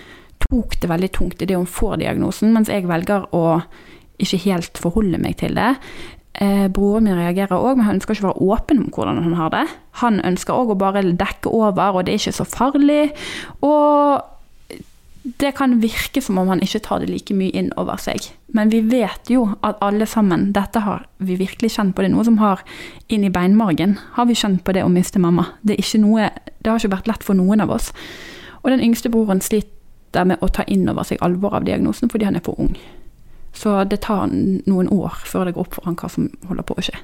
tok 0.48 0.80
det 0.80 0.88
veldig 0.90 1.10
tungt 1.14 1.42
idet 1.42 1.56
hun 1.58 1.66
får 1.68 2.00
diagnosen, 2.00 2.52
mens 2.54 2.68
jeg 2.72 2.88
velger 2.88 3.28
å 3.36 3.60
ikke 4.18 4.40
helt 4.48 4.78
forholde 4.82 5.20
meg 5.22 5.36
til 5.38 5.54
det. 5.54 5.76
Eh, 6.38 6.68
broren 6.70 7.08
min 7.08 7.18
reagerer 7.18 7.58
òg, 7.58 7.76
men 7.76 7.86
han 7.88 7.96
ønsker 7.98 8.14
ikke 8.14 8.28
å 8.28 8.30
være 8.30 8.48
åpen 8.54 8.82
om 8.84 8.90
hvordan 8.94 9.22
han 9.24 9.34
har 9.34 9.50
det. 9.50 9.64
Han 10.04 10.20
ønsker 10.22 10.54
òg 10.54 10.70
å 10.70 10.78
bare 10.78 11.02
dekke 11.02 11.50
over, 11.50 11.96
og 11.96 12.04
det 12.06 12.14
er 12.14 12.20
ikke 12.20 12.36
så 12.36 12.46
farlig. 12.46 13.08
Og 13.66 14.22
det 15.42 15.50
kan 15.58 15.80
virke 15.82 16.22
som 16.22 16.38
om 16.38 16.48
han 16.48 16.62
ikke 16.62 16.80
tar 16.86 17.02
det 17.02 17.08
like 17.10 17.34
mye 17.34 17.50
inn 17.58 17.72
over 17.76 17.98
seg. 18.00 18.30
Men 18.54 18.70
vi 18.70 18.80
vet 18.86 19.32
jo 19.32 19.48
at 19.66 19.80
alle 19.84 20.06
sammen, 20.06 20.52
dette 20.54 20.80
har 20.84 21.08
vi 21.18 21.36
virkelig 21.40 21.72
kjent 21.74 21.96
på. 21.96 22.04
Det 22.04 22.12
er 22.12 22.14
noe 22.14 22.28
som 22.28 22.38
har 22.38 22.62
inn 23.10 23.26
i 23.26 23.32
beinmargen. 23.34 23.96
Har 24.14 24.30
vi 24.30 24.38
kjent 24.38 24.62
på 24.64 24.76
det 24.76 24.86
å 24.86 24.92
miste 24.92 25.18
mamma? 25.18 25.50
Det, 25.62 25.74
er 25.74 25.82
ikke 25.82 26.02
noe, 26.04 26.30
det 26.62 26.70
har 26.70 26.78
ikke 26.78 26.94
vært 26.94 27.10
lett 27.10 27.26
for 27.26 27.36
noen 27.38 27.66
av 27.66 27.74
oss. 27.74 27.90
Og 28.62 28.70
den 28.70 28.84
yngste 28.84 29.10
broren 29.12 29.42
sliter 29.44 30.24
med 30.24 30.38
å 30.40 30.48
ta 30.54 30.62
inn 30.70 30.88
over 30.88 31.04
seg 31.04 31.20
alvoret 31.20 31.60
av 31.60 31.68
diagnosen 31.68 32.14
fordi 32.14 32.30
han 32.30 32.38
er 32.38 32.46
for 32.46 32.62
ung. 32.62 32.78
Så 33.58 33.74
det 33.90 34.02
tar 34.06 34.28
noen 34.30 34.90
år 34.94 35.22
før 35.26 35.48
det 35.48 35.56
går 35.56 35.66
opp 35.66 35.78
for 35.78 35.88
han 35.88 35.98
hva 35.98 36.10
som 36.12 36.28
holder 36.46 36.66
på 36.66 36.76
å 36.78 36.84
skje. 36.88 36.98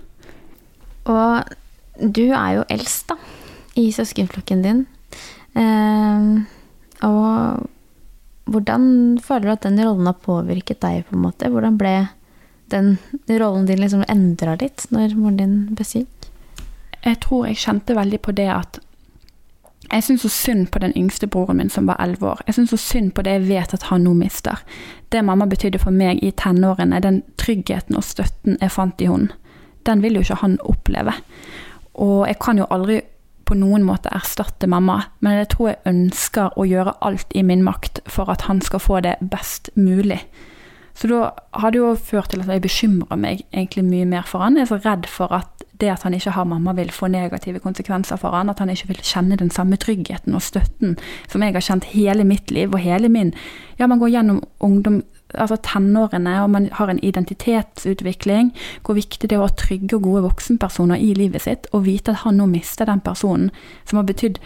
Og 1.11 1.55
du 1.99 2.27
er 2.31 2.59
jo 2.59 2.67
eldst, 2.73 3.11
da, 3.11 3.19
i 3.81 3.89
søskenflokken 3.95 4.63
din. 4.65 4.85
Eh, 5.59 6.29
og 7.07 7.67
hvordan 8.51 8.85
føler 9.25 9.49
du 9.49 9.53
at 9.55 9.67
den 9.67 9.81
rollen 9.83 10.09
har 10.11 10.21
påvirket 10.23 10.83
deg, 10.85 11.05
på 11.09 11.17
en 11.17 11.25
måte? 11.27 11.51
Hvordan 11.51 11.79
ble 11.81 11.95
den 12.73 12.97
rollen 13.29 13.67
din 13.69 13.83
liksom 13.83 14.05
endra 14.11 14.57
litt 14.61 14.87
når 14.95 15.17
moren 15.19 15.41
din 15.41 15.57
ble 15.75 15.87
syk? 15.87 16.31
Jeg 17.05 17.21
tror 17.25 17.49
jeg 17.49 17.61
kjente 17.61 17.97
veldig 17.97 18.21
på 18.25 18.35
det 18.37 18.49
at 18.53 18.81
jeg 19.93 20.05
syns 20.05 20.25
så 20.25 20.29
synd 20.33 20.67
på 20.73 20.81
den 20.83 20.93
yngste 20.97 21.27
broren 21.27 21.57
min 21.57 21.71
som 21.71 21.87
var 21.87 22.01
elleve 22.03 22.27
år. 22.33 22.43
Jeg 22.47 22.55
syns 22.57 22.71
så 22.71 22.79
synd 22.81 23.13
på 23.15 23.23
det 23.23 23.37
jeg 23.37 23.49
vet 23.49 23.75
at 23.75 23.89
han 23.91 24.05
nå 24.05 24.15
mister. 24.19 24.63
Det 25.13 25.25
mamma 25.25 25.47
betydde 25.47 25.79
for 25.79 25.95
meg 25.95 26.23
i 26.25 26.31
tenårene, 26.31 27.01
den 27.01 27.23
tryggheten 27.39 27.97
og 27.97 28.05
støtten 28.05 28.59
jeg 28.61 28.73
fant 28.73 29.01
i 29.01 29.11
henne, 29.11 29.35
den 29.87 30.03
vil 30.03 30.17
jo 30.17 30.25
ikke 30.25 30.41
han 30.41 30.59
oppleve. 30.65 31.13
Og 31.95 32.27
jeg 32.27 32.39
kan 32.41 32.59
jo 32.59 32.69
aldri 32.71 33.03
på 33.45 33.57
noen 33.59 33.85
måte 33.85 34.09
erstatte 34.15 34.67
mamma, 34.71 35.03
men 35.21 35.39
jeg 35.43 35.51
tror 35.53 35.69
jeg 35.69 35.83
ønsker 35.91 36.57
å 36.57 36.65
gjøre 36.65 36.97
alt 37.05 37.35
i 37.37 37.45
min 37.45 37.65
makt 37.67 38.01
for 38.09 38.33
at 38.33 38.47
han 38.49 38.63
skal 38.65 38.81
få 38.81 39.01
det 39.05 39.19
best 39.21 39.71
mulig. 39.77 40.23
Så 40.95 41.09
da 41.11 41.31
har 41.59 41.71
det 41.75 41.81
jo 41.81 41.95
ført 41.99 42.31
til 42.31 42.41
at 42.45 42.49
jeg 42.49 42.63
bekymrer 42.63 43.19
meg 43.19 43.43
egentlig 43.53 43.83
mye 43.85 44.07
mer 44.07 44.27
for 44.29 44.45
han. 44.45 44.57
Jeg 44.57 44.69
er 44.69 44.73
så 44.73 44.81
redd 44.85 45.09
for 45.11 45.33
at 45.35 45.65
det 45.81 45.89
at 45.91 46.05
han 46.07 46.15
ikke 46.15 46.31
har 46.31 46.47
mamma 46.47 46.73
vil 46.73 46.93
få 46.95 47.09
negative 47.11 47.59
konsekvenser 47.59 48.17
for 48.17 48.31
han, 48.31 48.51
at 48.51 48.61
han 48.63 48.71
ikke 48.71 48.93
vil 48.93 49.01
kjenne 49.03 49.37
den 49.37 49.51
samme 49.51 49.77
tryggheten 49.77 50.35
og 50.35 50.43
støtten 50.43 50.95
som 51.31 51.43
jeg 51.43 51.57
har 51.57 51.67
kjent 51.67 51.89
hele 51.91 52.25
mitt 52.25 52.51
liv 52.55 52.71
og 52.71 52.79
hele 52.79 53.11
min 53.11 53.35
Ja, 53.79 53.89
man 53.91 53.99
går 53.99 54.13
gjennom 54.13 54.43
ungdom, 54.61 55.03
altså 55.35 55.57
tenårene, 55.57 56.43
og 56.43 56.51
man 56.51 56.69
har 56.73 56.89
en 56.89 57.01
identitetsutvikling. 57.03 58.53
Hvor 58.87 58.95
viktig 58.95 59.31
det 59.31 59.35
er 59.35 59.43
å 59.43 59.49
ha 59.49 59.57
trygge 59.59 59.97
og 59.97 60.03
gode 60.07 60.23
voksenpersoner 60.29 61.01
i 61.03 61.11
livet 61.15 61.43
sitt, 61.43 61.67
og 61.73 61.89
vite 61.89 62.15
at 62.15 62.23
han 62.23 62.39
nå 62.39 62.47
mister 62.47 62.87
den 62.87 63.03
personen 63.03 63.51
som 63.85 63.99
har 63.99 64.07
betydd 64.07 64.39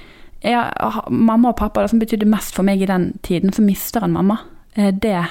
ja, 0.44 0.70
Mamma 1.11 1.50
og 1.50 1.58
pappa, 1.58 1.82
det 1.82 1.90
som 1.90 2.00
betydde 2.00 2.28
mest 2.30 2.54
for 2.54 2.64
meg 2.64 2.80
i 2.80 2.88
den 2.88 3.11
tiden, 3.26 3.52
så 3.52 3.62
mister 3.62 4.00
han 4.00 4.12
mamma. 4.16 4.38
Eh, 4.76 4.94
Det 4.94 5.26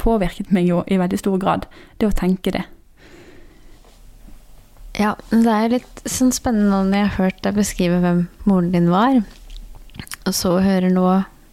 påvirket 0.00 0.52
meg 0.54 0.68
jo 0.68 0.82
i 0.88 0.98
veldig 1.00 1.20
stor 1.20 1.40
grad, 1.40 1.66
det 2.00 2.08
å 2.08 2.16
tenke 2.16 2.54
det. 2.54 2.64
Ja, 4.98 5.14
det 5.30 5.48
er 5.48 5.66
jo 5.66 5.76
litt 5.76 6.00
sånn 6.08 6.32
spennende 6.34 6.82
når 6.88 6.98
jeg 6.98 7.08
har 7.08 7.18
hørt 7.24 7.42
deg 7.46 7.58
beskrive 7.60 8.00
hvem 8.02 8.24
moren 8.48 8.72
din 8.74 8.90
var, 8.92 9.20
og 10.26 10.34
så 10.36 10.56
hører 10.60 10.92
nå 10.92 11.06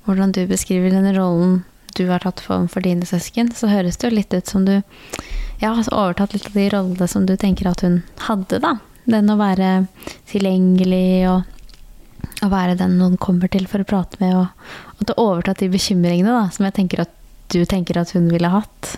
hvordan 0.07 0.33
du 0.35 0.45
beskriver 0.49 0.93
den 0.93 1.11
rollen 1.15 1.61
du 1.97 2.05
har 2.09 2.21
tatt 2.23 2.41
for, 2.43 2.67
for 2.71 2.85
dine 2.85 3.07
søsken, 3.07 3.51
så 3.55 3.69
høres 3.71 3.97
det 3.97 4.09
jo 4.09 4.15
litt 4.15 4.33
ut 4.33 4.49
som 4.49 4.65
du 4.67 4.75
ja, 4.77 5.71
har 5.71 5.87
overtatt 5.89 6.35
litt 6.35 6.47
av 6.49 6.57
de 6.57 6.67
rollene 6.73 7.07
som 7.09 7.25
du 7.25 7.33
tenker 7.39 7.69
at 7.69 7.81
hun 7.85 8.01
hadde, 8.27 8.61
da. 8.63 8.77
Den 9.07 9.31
å 9.31 9.37
være 9.39 9.87
tilgjengelig 10.29 11.29
og 11.31 12.43
å 12.45 12.49
være 12.51 12.77
den 12.77 12.97
noen 12.99 13.17
kommer 13.21 13.49
til 13.49 13.65
for 13.69 13.81
å 13.81 13.87
prate 13.87 14.19
med, 14.21 14.35
og 14.37 14.99
at 14.99 15.07
du 15.07 15.13
har 15.13 15.23
overtatt 15.23 15.63
de 15.63 15.71
bekymringene 15.73 16.33
da, 16.33 16.45
som 16.53 16.67
jeg 16.67 16.77
tenker 16.77 17.05
at 17.05 17.13
du 17.53 17.63
tenker 17.65 17.99
at 17.99 18.13
hun 18.15 18.29
ville 18.31 18.51
hatt. 18.51 18.97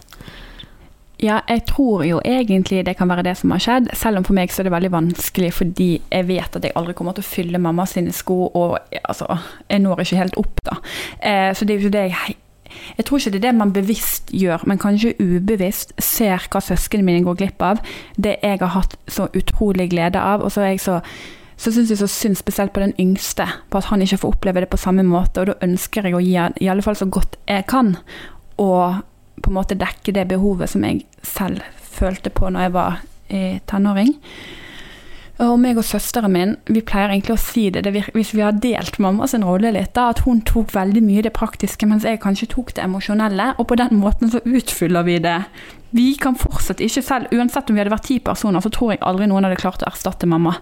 Ja, 1.20 1.42
jeg 1.52 1.66
tror 1.68 2.06
jo 2.08 2.22
egentlig 2.24 2.86
det 2.88 2.96
kan 2.96 3.10
være 3.12 3.26
det 3.28 3.36
som 3.38 3.52
har 3.52 3.60
skjedd, 3.60 3.90
selv 4.00 4.22
om 4.22 4.28
for 4.28 4.38
meg 4.38 4.54
så 4.56 4.62
er 4.62 4.70
det 4.70 4.76
veldig 4.78 4.92
vanskelig 4.94 5.50
fordi 5.58 5.90
jeg 6.00 6.28
vet 6.30 6.54
at 6.56 6.64
jeg 6.64 6.76
aldri 6.80 6.96
kommer 6.96 7.18
til 7.18 7.26
å 7.26 7.28
fylle 7.28 7.60
mamma 7.60 7.84
sine 7.90 8.14
sko, 8.16 8.46
og 8.56 8.78
altså, 9.04 9.28
jeg 9.68 9.84
når 9.84 10.06
ikke 10.06 10.22
helt 10.22 10.40
opp, 10.40 10.62
da. 10.64 10.78
Eh, 11.20 11.50
så 11.52 11.68
det 11.68 11.76
er 11.76 11.90
jo 11.90 11.92
det 11.98 12.06
jeg 12.14 12.38
jeg 12.70 13.06
tror 13.06 13.18
ikke 13.18 13.32
det 13.34 13.40
er 13.40 13.48
det 13.48 13.56
man 13.58 13.74
bevisst 13.74 14.30
gjør, 14.30 14.64
men 14.70 14.80
kanskje 14.82 15.16
ubevisst 15.20 15.94
ser 15.98 16.46
hva 16.54 16.62
søsknene 16.62 17.06
mine 17.08 17.26
går 17.26 17.40
glipp 17.42 17.64
av. 17.66 17.82
Det 18.16 18.38
jeg 18.44 18.60
har 18.62 18.74
hatt 18.76 18.96
så 19.10 19.26
utrolig 19.34 19.90
glede 19.90 20.22
av. 20.22 20.44
Og 20.46 20.54
så 20.54 20.62
er 20.62 20.76
jeg 20.76 20.84
så 20.86 21.00
så 21.60 21.74
syns 21.76 21.90
jeg 21.92 22.00
så 22.00 22.08
synd 22.08 22.38
spesielt 22.40 22.72
på 22.72 22.80
den 22.80 22.94
yngste, 23.02 23.44
på 23.68 23.82
at 23.82 23.90
han 23.90 24.00
ikke 24.02 24.22
får 24.22 24.36
oppleve 24.38 24.62
det 24.64 24.70
på 24.72 24.80
samme 24.80 25.04
måte. 25.04 25.42
Og 25.42 25.50
da 25.50 25.58
ønsker 25.66 26.08
jeg 26.08 26.16
å 26.16 26.22
gi 26.24 26.38
han 26.40 26.56
i 26.64 26.70
alle 26.72 26.86
fall 26.86 26.96
så 26.96 27.10
godt 27.12 27.36
jeg 27.50 27.66
kan, 27.68 27.98
og 28.60 29.02
på 29.40 29.52
en 29.52 29.56
måte 29.56 29.78
dekke 29.80 30.14
det 30.16 30.28
behovet 30.30 30.72
som 30.72 30.84
jeg 30.84 31.06
selv 31.24 31.64
følte 31.80 32.32
på 32.34 32.50
når 32.52 32.68
jeg 32.68 32.76
var 32.76 33.00
eh, 33.28 33.60
tenåring. 33.70 34.16
Og 35.40 35.56
meg 35.56 35.78
og 35.80 35.86
søsteren 35.88 36.34
min 36.34 36.50
vi 36.68 36.82
pleier 36.84 37.14
egentlig 37.14 37.38
å 37.38 37.40
si 37.40 37.70
det, 37.72 37.86
det 37.86 37.94
hvis 38.12 38.34
vi 38.36 38.44
har 38.44 38.58
delt 38.60 38.98
mammas 39.00 39.38
rolle 39.40 39.72
litt, 39.72 39.94
da, 39.96 40.10
at 40.12 40.26
hun 40.26 40.42
tok 40.44 40.74
veldig 40.76 41.04
mye 41.06 41.24
det 41.24 41.32
praktiske, 41.36 41.88
mens 41.88 42.04
jeg 42.08 42.20
kanskje 42.20 42.50
tok 42.52 42.74
det 42.76 42.84
emosjonelle. 42.84 43.54
Og 43.58 43.70
på 43.72 43.78
den 43.80 44.02
måten 44.02 44.34
så 44.34 44.42
utfyller 44.44 45.08
vi 45.08 45.16
det. 45.24 45.38
Vi 45.96 46.10
kan 46.22 46.36
fortsatt 46.38 46.84
ikke 46.84 47.02
selv, 47.02 47.32
uansett 47.34 47.72
om 47.72 47.78
vi 47.78 47.82
hadde 47.82 47.94
vært 47.94 48.10
ti 48.10 48.20
personer, 48.22 48.62
så 48.62 48.70
tror 48.74 48.92
jeg 48.94 49.02
aldri 49.08 49.30
noen 49.32 49.48
hadde 49.48 49.62
klart 49.62 49.86
å 49.86 49.88
erstatte 49.90 50.28
mamma. 50.30 50.58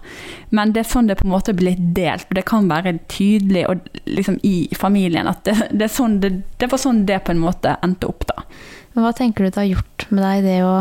Men 0.56 0.76
det 0.76 0.86
er 0.86 0.92
sånn 0.92 1.10
det 1.10 1.18
på 1.20 1.26
en 1.26 1.34
måte 1.34 1.58
blir 1.58 1.82
delt. 1.98 2.30
Det 2.30 2.46
kan 2.48 2.70
være 2.70 3.00
tydelig 3.12 3.66
og 3.72 3.90
liksom 4.06 4.38
i 4.48 4.70
familien 4.78 5.28
at 5.28 5.42
det, 5.48 5.58
det, 5.74 5.90
sånn, 5.92 6.22
det, 6.22 6.36
det 6.62 6.70
var 6.72 6.84
sånn 6.86 7.02
det 7.10 7.24
på 7.26 7.34
en 7.34 7.42
måte 7.42 7.76
endte 7.82 8.14
opp, 8.14 8.30
da. 8.30 8.46
Men 8.94 9.04
hva 9.04 9.12
tenker 9.18 9.44
du 9.44 9.50
det 9.50 9.60
har 9.60 9.74
gjort 9.74 10.08
med 10.14 10.24
deg, 10.24 10.46
det 10.46 10.62
å 10.66 10.78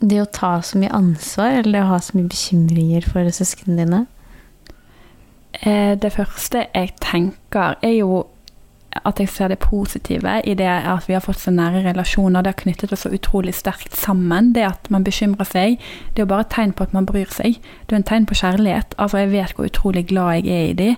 det 0.00 0.22
å 0.22 0.30
ta 0.32 0.56
så 0.64 0.80
mye 0.80 0.92
ansvar, 0.96 1.60
eller 1.60 1.78
det 1.78 1.84
å 1.84 1.92
ha 1.92 2.00
så 2.02 2.16
mye 2.16 2.30
bekymringer 2.32 3.06
for 3.06 3.30
søsknene 3.34 3.84
dine? 3.84 4.02
Eh, 5.60 5.96
det 6.00 6.12
første 6.14 6.66
jeg 6.72 6.94
tenker, 7.02 7.76
er 7.82 7.98
jo 7.98 8.24
at 9.06 9.20
jeg 9.22 9.30
ser 9.30 9.52
det 9.52 9.60
positive 9.62 10.40
i 10.44 10.54
det 10.58 10.66
at 10.66 11.06
vi 11.08 11.14
har 11.14 11.22
fått 11.22 11.38
så 11.38 11.52
nære 11.54 11.84
relasjoner. 11.84 12.42
Det 12.42 12.52
har 12.54 12.62
knyttet 12.62 12.92
oss 12.92 13.04
så 13.06 13.12
utrolig 13.14 13.54
sterkt 13.54 13.96
sammen. 13.96 14.52
Det 14.54 14.64
at 14.66 14.90
man 14.90 15.04
bekymrer 15.06 15.46
seg, 15.46 15.78
det 16.10 16.22
er 16.22 16.26
jo 16.26 16.32
bare 16.32 16.46
et 16.46 16.52
tegn 16.54 16.74
på 16.74 16.88
at 16.88 16.96
man 16.96 17.06
bryr 17.06 17.30
seg. 17.30 17.60
Det 17.86 17.94
er 17.94 18.00
en 18.00 18.08
tegn 18.08 18.26
på 18.26 18.38
kjærlighet. 18.40 18.96
Altså, 18.98 19.22
jeg 19.22 19.32
vet 19.36 19.54
hvor 19.54 19.70
utrolig 19.70 20.06
glad 20.10 20.40
jeg 20.40 20.56
er 20.56 20.70
i 20.70 20.78
de, 20.80 20.90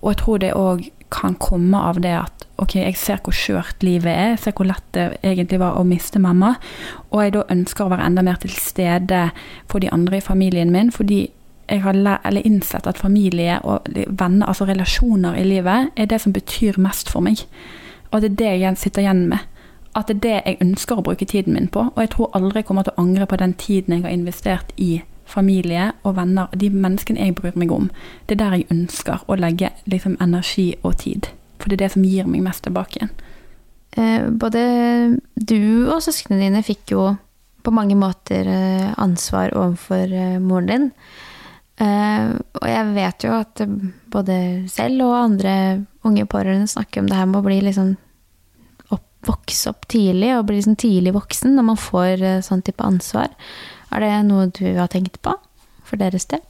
og 0.00 0.14
jeg 0.14 0.20
tror 0.22 0.40
det 0.40 0.54
òg 0.56 0.88
kan 1.12 1.36
komme 1.38 1.78
av 1.78 2.00
det 2.02 2.16
at 2.22 2.43
ok, 2.56 2.76
jeg 2.76 2.96
ser 2.96 3.22
hvor 3.24 3.34
skjørt 3.34 3.82
livet 3.82 4.12
er, 4.12 4.28
jeg 4.34 4.42
ser 4.44 4.56
hvor 4.56 4.68
lett 4.68 4.84
det 4.94 5.06
egentlig 5.22 5.60
var 5.62 5.78
å 5.78 5.86
miste 5.88 6.22
mamma, 6.22 6.54
og 7.10 7.22
jeg 7.22 7.34
da 7.36 7.46
ønsker 7.50 7.86
å 7.86 7.92
være 7.92 8.06
enda 8.06 8.24
mer 8.26 8.38
til 8.42 8.54
stede 8.54 9.28
for 9.70 9.82
de 9.82 9.90
andre 9.92 10.20
i 10.20 10.24
familien 10.24 10.72
min, 10.74 10.92
fordi 10.94 11.26
jeg 11.68 11.80
har 11.82 11.96
innsett 12.44 12.86
at 12.86 12.98
familie 12.98 13.58
og 13.64 13.88
venner, 14.08 14.46
altså 14.46 14.64
relasjoner 14.68 15.34
i 15.40 15.44
livet, 15.44 15.90
er 15.96 16.06
det 16.06 16.20
som 16.20 16.32
betyr 16.32 16.78
mest 16.78 17.10
for 17.10 17.24
meg. 17.24 17.46
Og 18.12 18.20
det 18.20 18.30
er 18.30 18.36
det 18.36 18.60
jeg 18.60 18.78
sitter 18.78 19.02
igjen 19.02 19.28
med. 19.28 19.38
At 19.96 20.08
det 20.08 20.16
er 20.16 20.20
det 20.20 20.42
jeg 20.44 20.58
ønsker 20.60 20.98
å 20.98 21.04
bruke 21.06 21.24
tiden 21.24 21.54
min 21.54 21.68
på. 21.68 21.86
Og 21.94 22.00
jeg 22.02 22.10
tror 22.10 22.30
aldri 22.34 22.60
jeg 22.60 22.68
kommer 22.68 22.82
til 22.82 22.94
å 22.96 23.02
angre 23.02 23.26
på 23.26 23.38
den 23.40 23.54
tiden 23.54 23.94
jeg 23.94 24.04
har 24.04 24.12
investert 24.12 24.74
i 24.76 25.02
familie 25.24 25.92
og 26.02 26.16
venner, 26.16 26.52
de 26.52 26.68
menneskene 26.70 27.20
jeg 27.20 27.34
bryr 27.38 27.56
meg 27.56 27.72
om. 27.72 27.88
Det 28.28 28.36
er 28.36 28.42
der 28.44 28.58
jeg 28.58 28.68
ønsker 28.70 29.24
å 29.26 29.38
legge 29.40 29.70
liksom, 29.86 30.18
energi 30.20 30.74
og 30.82 30.98
tid. 31.00 31.30
For 31.58 31.70
det 31.70 31.78
er 31.78 31.84
det 31.84 31.92
som 31.94 32.06
gir 32.06 32.28
meg 32.28 32.44
mest 32.44 32.64
tilbake 32.66 32.98
igjen. 32.98 33.12
Eh, 33.94 34.26
både 34.30 34.64
du 35.34 35.86
og 35.92 36.02
søsknene 36.02 36.42
dine 36.42 36.64
fikk 36.66 36.96
jo 36.96 37.12
på 37.64 37.72
mange 37.72 37.96
måter 37.96 38.48
eh, 38.50 38.90
ansvar 39.00 39.54
overfor 39.56 40.10
eh, 40.12 40.40
moren 40.42 40.70
din. 40.70 40.90
Eh, 41.80 42.30
og 42.60 42.66
jeg 42.70 42.94
vet 42.94 43.26
jo 43.26 43.34
at 43.34 43.62
både 44.12 44.36
selv 44.70 45.06
og 45.08 45.16
andre 45.18 45.54
unge 46.06 46.26
pårørende 46.30 46.70
snakker 46.70 47.02
om 47.02 47.08
det 47.10 47.18
her 47.18 47.30
med 47.30 47.40
å 47.40 47.46
bli 47.46 47.60
liksom 47.64 47.94
opp, 48.94 49.06
vokse 49.26 49.72
opp 49.72 49.88
tidlig, 49.90 50.34
og 50.36 50.46
bli 50.50 50.60
liksom 50.60 50.78
tidlig 50.78 51.14
voksen 51.16 51.56
når 51.56 51.68
man 51.72 51.80
får 51.80 52.22
eh, 52.22 52.42
sånn 52.46 52.62
type 52.66 52.84
ansvar. 52.84 53.32
Er 53.94 54.04
det 54.04 54.12
noe 54.28 54.50
du 54.54 54.66
har 54.76 54.90
tenkt 54.92 55.20
på 55.24 55.34
for 55.84 56.00
deres 56.00 56.28
del? 56.30 56.42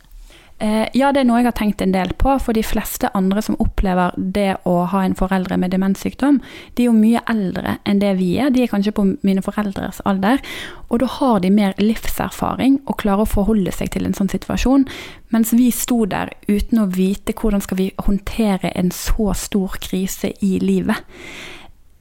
Eh, 0.59 0.87
ja, 0.95 1.09
det 1.11 1.25
er 1.25 1.27
noe 1.27 1.41
jeg 1.41 1.49
har 1.49 1.57
tenkt 1.59 1.83
en 1.83 1.95
del 1.95 2.13
på. 2.19 2.37
For 2.43 2.57
de 2.57 2.63
fleste 2.65 3.11
andre 3.17 3.43
som 3.43 3.59
opplever 3.63 4.15
det 4.17 4.55
å 4.69 4.77
ha 4.93 5.03
en 5.05 5.17
foreldre 5.19 5.59
med 5.61 5.75
demenssykdom, 5.75 6.39
de 6.75 6.85
er 6.85 6.89
jo 6.89 6.97
mye 6.97 7.23
eldre 7.31 7.77
enn 7.85 8.03
det 8.03 8.15
vi 8.21 8.35
er. 8.39 8.53
De 8.55 8.63
er 8.63 8.71
kanskje 8.71 8.95
på 8.95 9.07
mine 9.27 9.43
foreldres 9.45 10.01
alder. 10.09 10.43
Og 10.89 11.03
da 11.03 11.11
har 11.19 11.41
de 11.43 11.51
mer 11.55 11.75
livserfaring 11.83 12.81
og 12.87 13.01
klarer 13.03 13.27
å 13.27 13.33
forholde 13.35 13.75
seg 13.75 13.91
til 13.95 14.07
en 14.07 14.15
sånn 14.17 14.31
situasjon. 14.33 14.87
Mens 15.35 15.53
vi 15.57 15.71
sto 15.75 16.05
der 16.07 16.33
uten 16.47 16.85
å 16.85 16.91
vite 16.93 17.35
hvordan 17.35 17.65
skal 17.65 17.81
vi 17.81 17.91
håndtere 18.07 18.71
en 18.79 18.95
så 18.95 19.33
stor 19.35 19.81
krise 19.83 20.33
i 20.45 20.59
livet. 20.63 21.03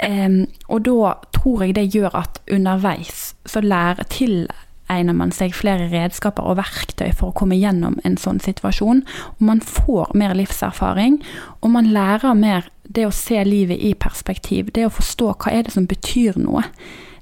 Um, 0.03 0.43
og 0.67 0.83
da 0.83 1.13
tror 1.31 1.63
jeg 1.63 1.77
det 1.77 1.85
gjør 1.93 2.15
at 2.17 2.41
underveis 2.51 3.29
så 3.47 3.61
lærer 3.63 4.03
til 4.11 4.49
egner 4.91 5.15
man 5.15 5.31
seg 5.35 5.55
flere 5.55 5.87
redskaper 5.91 6.45
og 6.47 6.57
verktøy 6.59 7.11
for 7.15 7.29
å 7.29 7.37
komme 7.37 7.57
gjennom 7.59 7.99
en 8.03 8.17
sånn 8.19 8.41
situasjon. 8.43 9.03
Og 9.37 9.45
man 9.47 9.63
får 9.63 10.13
mer 10.17 10.35
livserfaring, 10.37 11.21
og 11.61 11.73
man 11.75 11.91
lærer 11.95 12.35
mer 12.37 12.69
det 12.83 13.07
å 13.07 13.15
se 13.15 13.39
livet 13.47 13.79
i 13.79 13.93
perspektiv. 13.95 14.73
Det 14.75 14.87
å 14.87 14.93
forstå 14.93 15.31
hva 15.33 15.53
er 15.53 15.67
det 15.67 15.75
som 15.75 15.87
betyr 15.89 16.37
noe. 16.41 16.65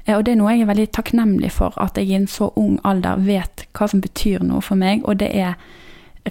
Eh, 0.06 0.18
og 0.18 0.26
det 0.26 0.34
er 0.34 0.42
noe 0.42 0.56
jeg 0.56 0.66
er 0.66 0.72
veldig 0.72 0.90
takknemlig 0.98 1.54
for, 1.54 1.78
at 1.82 1.98
jeg 1.98 2.10
i 2.10 2.18
en 2.18 2.28
så 2.30 2.52
ung 2.60 2.80
alder 2.88 3.22
vet 3.22 3.68
hva 3.78 3.88
som 3.92 4.02
betyr 4.04 4.44
noe 4.46 4.64
for 4.66 4.80
meg, 4.80 5.06
og 5.06 5.22
det 5.22 5.32
er 5.38 5.56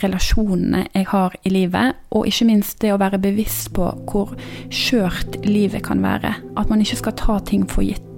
relasjonene 0.01 0.85
jeg 0.93 1.09
har 1.11 1.35
i 1.43 1.51
livet, 1.51 1.97
og 2.15 2.29
ikke 2.31 2.47
minst 2.47 2.79
det 2.83 2.93
å 2.95 3.01
være 3.01 3.19
bevisst 3.23 3.73
på 3.75 3.89
hvor 4.11 4.37
skjørt 4.71 5.41
livet 5.47 5.83
kan 5.87 6.03
være. 6.05 6.37
At 6.59 6.71
man 6.71 6.83
ikke 6.85 7.01
skal 7.03 7.19
ta 7.19 7.41
ting 7.47 7.67
for 7.71 7.87
gitt. 7.87 8.10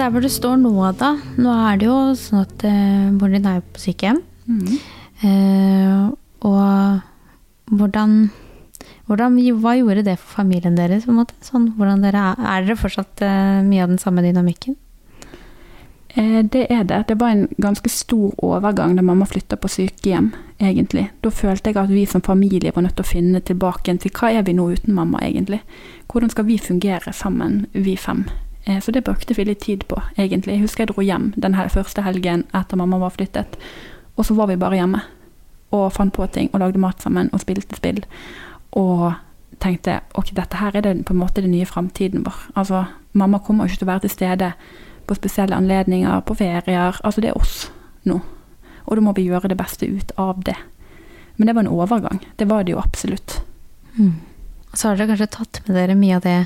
Der 0.00 0.12
hvor 0.12 0.24
du 0.24 0.30
står 0.32 0.56
nå, 0.60 0.72
da 0.96 1.12
Nå 1.36 1.52
er 1.68 1.80
det 1.80 1.88
jo 1.88 1.98
sånn 2.16 2.44
at 2.46 2.64
moren 3.16 3.36
din 3.36 3.48
er 3.48 3.60
jo 3.60 3.66
på 3.74 3.82
sykehjem. 3.84 4.22
Mm. 4.50 4.78
Uh, 5.20 6.12
og 6.48 7.00
hvordan, 7.76 8.30
hvordan, 9.06 9.36
Hva 9.60 9.74
gjorde 9.76 10.06
det 10.06 10.18
for 10.18 10.40
familien 10.40 10.78
deres? 10.78 11.04
på 11.04 11.12
en 11.12 11.20
måte? 11.20 11.36
Sånn, 11.44 11.68
dere, 12.00 12.32
er 12.38 12.64
dere 12.64 12.78
fortsatt 12.80 13.20
uh, 13.20 13.60
mye 13.66 13.84
av 13.84 13.92
den 13.92 14.00
samme 14.00 14.24
dynamikken? 14.24 14.78
Det 16.10 16.64
er 16.74 16.82
det. 16.82 17.04
Det 17.06 17.14
var 17.20 17.30
en 17.30 17.44
ganske 17.62 17.86
stor 17.86 18.32
overgang 18.42 18.96
da 18.96 19.02
mamma 19.06 19.28
flytta 19.30 19.54
på 19.54 19.68
sykehjem, 19.70 20.32
egentlig. 20.58 21.04
Da 21.22 21.30
følte 21.30 21.70
jeg 21.70 21.78
at 21.78 21.92
vi 21.92 22.02
som 22.02 22.24
familie 22.26 22.72
var 22.74 22.82
nødt 22.82 22.96
til 22.98 23.06
å 23.06 23.12
finne 23.12 23.40
tilbake 23.46 23.94
til 24.02 24.10
hva 24.18 24.32
er 24.34 24.42
vi 24.42 24.56
nå 24.58 24.72
uten 24.72 24.96
mamma, 24.96 25.22
egentlig. 25.22 25.60
Hvordan 26.10 26.34
skal 26.34 26.48
vi 26.50 26.58
fungere 26.58 27.14
sammen, 27.14 27.68
vi 27.78 27.94
fem? 27.94 28.24
Eh, 28.70 28.80
så 28.80 28.92
det 28.92 29.00
brukte 29.00 29.34
vi 29.34 29.44
litt 29.44 29.60
tid 29.60 29.86
på, 29.88 30.02
egentlig. 30.16 30.54
Jeg 30.54 30.64
husker 30.64 30.84
jeg 30.84 30.92
dro 30.92 31.02
hjem 31.02 31.32
den 31.36 31.56
første 31.74 32.04
helgen 32.06 32.44
etter 32.54 32.78
mamma 32.78 33.00
var 33.02 33.10
flyttet. 33.16 33.58
Og 34.16 34.26
så 34.26 34.34
var 34.34 34.46
vi 34.50 34.60
bare 34.60 34.78
hjemme 34.78 35.02
og 35.70 35.92
fant 35.94 36.12
på 36.14 36.26
ting 36.26 36.50
og 36.52 36.60
lagde 36.60 36.82
mat 36.82 37.02
sammen 37.02 37.30
og 37.32 37.42
spilte 37.42 37.78
spill. 37.78 38.02
Og 38.78 39.12
tenkte 39.62 40.00
ok, 40.14 40.32
dette 40.36 40.58
her 40.60 40.76
er 40.76 40.86
det 40.86 40.94
på 41.06 41.14
en 41.14 41.22
måte 41.22 41.42
den 41.42 41.54
nye 41.54 41.66
framtiden 41.66 42.24
vår. 42.26 42.38
Altså, 42.54 42.84
mamma 43.12 43.38
kommer 43.38 43.66
ikke 43.66 43.82
til 43.82 43.88
å 43.88 43.92
være 43.92 44.06
til 44.06 44.14
stede 44.14 44.52
på 45.06 45.18
spesielle 45.18 45.56
anledninger, 45.56 46.20
på 46.26 46.36
ferier. 46.38 47.00
Altså, 47.02 47.20
det 47.22 47.32
er 47.32 47.38
oss 47.38 47.70
nå. 48.06 48.20
Og 48.86 48.96
da 48.96 49.04
må 49.04 49.14
vi 49.16 49.26
gjøre 49.28 49.50
det 49.50 49.58
beste 49.58 49.86
ut 49.86 50.12
av 50.18 50.42
det. 50.46 50.56
Men 51.36 51.46
det 51.46 51.54
var 51.56 51.66
en 51.66 51.74
overgang. 51.74 52.22
Det 52.36 52.48
var 52.50 52.64
det 52.64 52.74
jo 52.74 52.82
absolutt. 52.82 53.40
Mm. 53.96 54.18
Så 54.74 54.88
har 54.88 54.98
dere 54.98 55.14
kanskje 55.14 55.34
tatt 55.34 55.62
med 55.66 55.76
dere 55.76 55.98
mye 55.98 56.18
av 56.18 56.26
det 56.26 56.38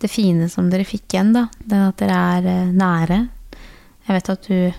det 0.00 0.10
fine 0.10 0.48
som 0.52 0.70
dere 0.72 0.86
fikk 0.88 1.14
igjen, 1.14 1.34
da. 1.36 1.46
Den 1.60 1.88
at 1.88 2.00
dere 2.00 2.20
er 2.36 2.48
eh, 2.50 2.72
nære. 2.76 3.20
Jeg 4.06 4.16
vet 4.16 4.32
at 4.32 4.48
du 4.48 4.72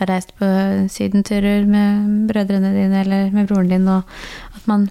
har 0.00 0.10
reist 0.10 0.32
på 0.38 0.48
sydenturer 0.90 1.66
med 1.68 2.28
brødrene 2.30 2.72
dine 2.74 3.02
eller 3.04 3.34
med 3.34 3.48
broren 3.50 3.70
din, 3.70 3.88
og 3.88 4.56
at 4.56 4.68
man 4.70 4.88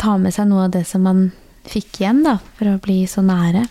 tar 0.00 0.20
med 0.22 0.34
seg 0.34 0.48
noe 0.50 0.68
av 0.68 0.74
det 0.76 0.84
som 0.88 1.04
man 1.04 1.30
fikk 1.68 2.00
igjen, 2.00 2.22
da, 2.24 2.38
for 2.58 2.70
å 2.70 2.80
bli 2.82 3.02
så 3.10 3.24
nære. 3.24 3.66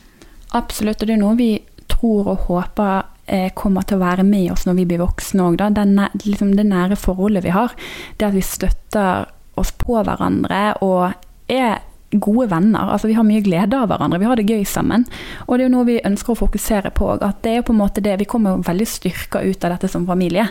Absolutt, 0.57 1.01
og 1.01 1.09
det 1.09 1.15
er 1.15 1.21
noe 1.21 1.37
vi 1.39 1.53
tror 1.89 2.33
og 2.33 2.45
håper 2.49 3.03
eh, 3.29 3.49
kommer 3.57 3.85
til 3.85 3.99
å 3.99 4.03
være 4.03 4.25
med 4.27 4.51
oss 4.53 4.65
når 4.67 4.79
vi 4.81 4.87
blir 4.89 5.03
voksne 5.03 5.45
òg. 5.45 5.61
Liksom 6.25 6.55
det 6.57 6.65
nære 6.69 6.97
forholdet 6.99 7.45
vi 7.45 7.53
har. 7.53 7.75
Det 8.17 8.29
at 8.29 8.37
vi 8.37 8.45
støtter 8.45 9.29
oss 9.59 9.73
på 9.77 9.99
hverandre 9.99 10.61
og 10.85 11.11
er 11.49 11.81
gode 12.11 12.49
venner. 12.49 12.89
Altså 12.91 13.07
Vi 13.07 13.13
har 13.13 13.23
mye 13.23 13.43
glede 13.45 13.77
av 13.77 13.89
hverandre, 13.89 14.19
vi 14.19 14.25
har 14.25 14.35
det 14.35 14.47
gøy 14.49 14.65
sammen. 14.65 15.05
Og 15.47 15.57
det 15.57 15.65
er 15.65 15.69
jo 15.69 15.75
noe 15.77 15.87
vi 15.87 15.99
ønsker 16.05 16.33
å 16.33 16.39
fokusere 16.39 16.91
på. 16.95 17.11
At 17.21 17.41
det 17.45 17.55
er 17.57 17.65
på 17.65 17.73
en 17.73 17.81
måte 17.81 18.01
det, 18.01 18.17
Vi 18.19 18.25
kommer 18.25 18.63
veldig 18.65 18.87
styrka 18.87 19.41
ut 19.41 19.63
av 19.63 19.71
dette 19.71 19.87
som 19.87 20.07
familie. 20.07 20.47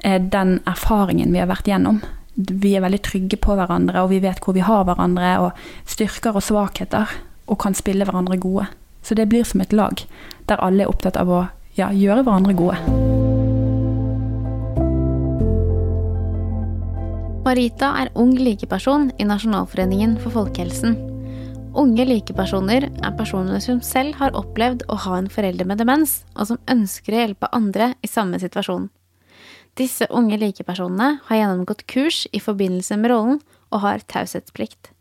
Eh, 0.00 0.20
den 0.20 0.60
erfaringen 0.66 1.32
vi 1.32 1.38
har 1.38 1.48
vært 1.48 1.68
gjennom. 1.68 2.00
Vi 2.34 2.74
er 2.74 2.82
veldig 2.82 3.02
trygge 3.02 3.36
på 3.36 3.54
hverandre, 3.54 4.02
og 4.02 4.10
vi 4.10 4.18
vet 4.18 4.40
hvor 4.40 4.54
vi 4.54 4.60
har 4.60 4.84
hverandre, 4.84 5.38
og 5.38 5.52
styrker 5.86 6.34
og 6.34 6.42
svakheter, 6.42 7.06
og 7.46 7.60
kan 7.60 7.74
spille 7.74 8.04
hverandre 8.04 8.40
gode. 8.40 8.66
Så 9.02 9.14
det 9.14 9.28
blir 9.28 9.44
som 9.44 9.60
et 9.60 9.72
lag, 9.72 10.02
der 10.48 10.56
alle 10.56 10.82
er 10.82 10.90
opptatt 10.90 11.16
av 11.16 11.30
å 11.30 11.46
ja, 11.76 11.92
gjøre 11.92 12.24
hverandre 12.24 12.56
gode. 12.58 13.13
Marita 17.44 17.90
er 18.00 18.08
ung 18.16 18.30
likeperson 18.40 19.10
i 19.20 19.24
Nasjonalforeningen 19.28 20.14
for 20.22 20.32
folkehelsen. 20.32 20.94
Unge 21.76 22.06
likepersoner 22.08 22.86
er 22.88 23.16
personer 23.18 23.60
som 23.60 23.82
selv 23.84 24.16
har 24.16 24.32
opplevd 24.38 24.86
å 24.88 24.96
ha 25.04 25.18
en 25.18 25.28
forelder 25.28 25.68
med 25.68 25.82
demens, 25.82 26.22
og 26.40 26.48
som 26.48 26.62
ønsker 26.72 27.12
å 27.12 27.20
hjelpe 27.20 27.50
andre 27.52 27.90
i 28.00 28.08
samme 28.08 28.40
situasjon. 28.40 28.88
Disse 29.76 30.08
unge 30.08 30.40
likepersonene 30.40 31.18
har 31.28 31.40
gjennomgått 31.42 31.84
kurs 31.84 32.24
i 32.32 32.40
forbindelse 32.40 32.96
med 33.02 33.12
rollen 33.12 33.40
og 33.68 33.84
har 33.84 34.08
taushetsplikt. 34.08 34.94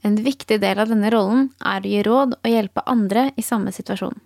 En 0.00 0.16
viktig 0.24 0.62
del 0.64 0.80
av 0.80 0.88
denne 0.88 1.12
rollen 1.12 1.50
er 1.60 1.84
å 1.84 1.92
gi 1.92 2.04
råd 2.08 2.38
og 2.40 2.54
hjelpe 2.54 2.88
andre 2.88 3.28
i 3.36 3.44
samme 3.44 3.68
situasjon. 3.68 4.16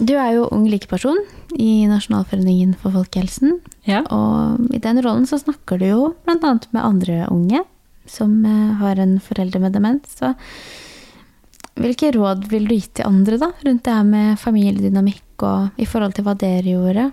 Du 0.00 0.14
er 0.16 0.32
jo 0.32 0.46
ung 0.48 0.64
likeperson 0.70 1.18
i 1.60 1.84
Nasjonalforeningen 1.90 2.72
for 2.80 2.94
folkehelsen. 2.94 3.58
Ja. 3.84 4.00
Og 4.08 4.72
i 4.72 4.80
den 4.80 5.00
rollen 5.04 5.26
så 5.28 5.36
snakker 5.40 5.80
du 5.80 5.86
jo 5.90 6.02
annet 6.24 6.68
med 6.72 6.84
andre 6.84 7.26
unge 7.28 7.60
som 8.08 8.38
eh, 8.48 8.76
har 8.80 9.00
en 9.02 9.18
forelder 9.22 9.60
med 9.60 9.76
demens. 9.76 10.16
Så 10.16 10.32
hvilke 11.80 12.12
råd 12.16 12.46
vil 12.50 12.66
du 12.68 12.74
gi 12.74 12.86
til 12.96 13.08
andre 13.08 13.38
da, 13.40 13.50
rundt 13.66 13.84
det 13.86 13.96
her 13.98 14.08
med 14.08 14.40
familiedynamikk 14.40 15.44
og 15.46 15.80
i 15.80 15.88
forhold 15.88 16.16
til 16.16 16.26
hva 16.26 16.34
dere 16.38 16.64
gjorde? 16.72 17.10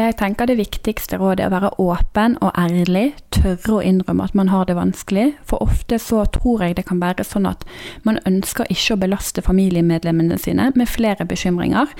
Jeg 0.00 0.16
tenker 0.16 0.48
det 0.48 0.56
viktigste 0.56 1.18
rådet 1.20 1.44
er 1.44 1.50
å 1.50 1.52
være 1.52 1.70
åpen 1.82 2.38
og 2.40 2.54
ærlig, 2.56 3.10
tørre 3.36 3.74
å 3.76 3.82
innrømme 3.84 4.24
at 4.24 4.36
man 4.38 4.48
har 4.48 4.64
det 4.64 4.78
vanskelig. 4.78 5.26
For 5.44 5.60
ofte 5.60 5.98
så 6.00 6.22
tror 6.32 6.64
jeg 6.64 6.78
det 6.78 6.86
kan 6.88 7.02
være 7.02 7.26
sånn 7.26 7.48
at 7.50 7.66
man 8.08 8.20
ønsker 8.28 8.70
ikke 8.72 8.96
å 8.96 9.02
belaste 9.02 9.44
familiemedlemmene 9.44 10.38
sine 10.40 10.70
med 10.72 10.88
flere 10.88 11.26
bekymringer. 11.28 11.92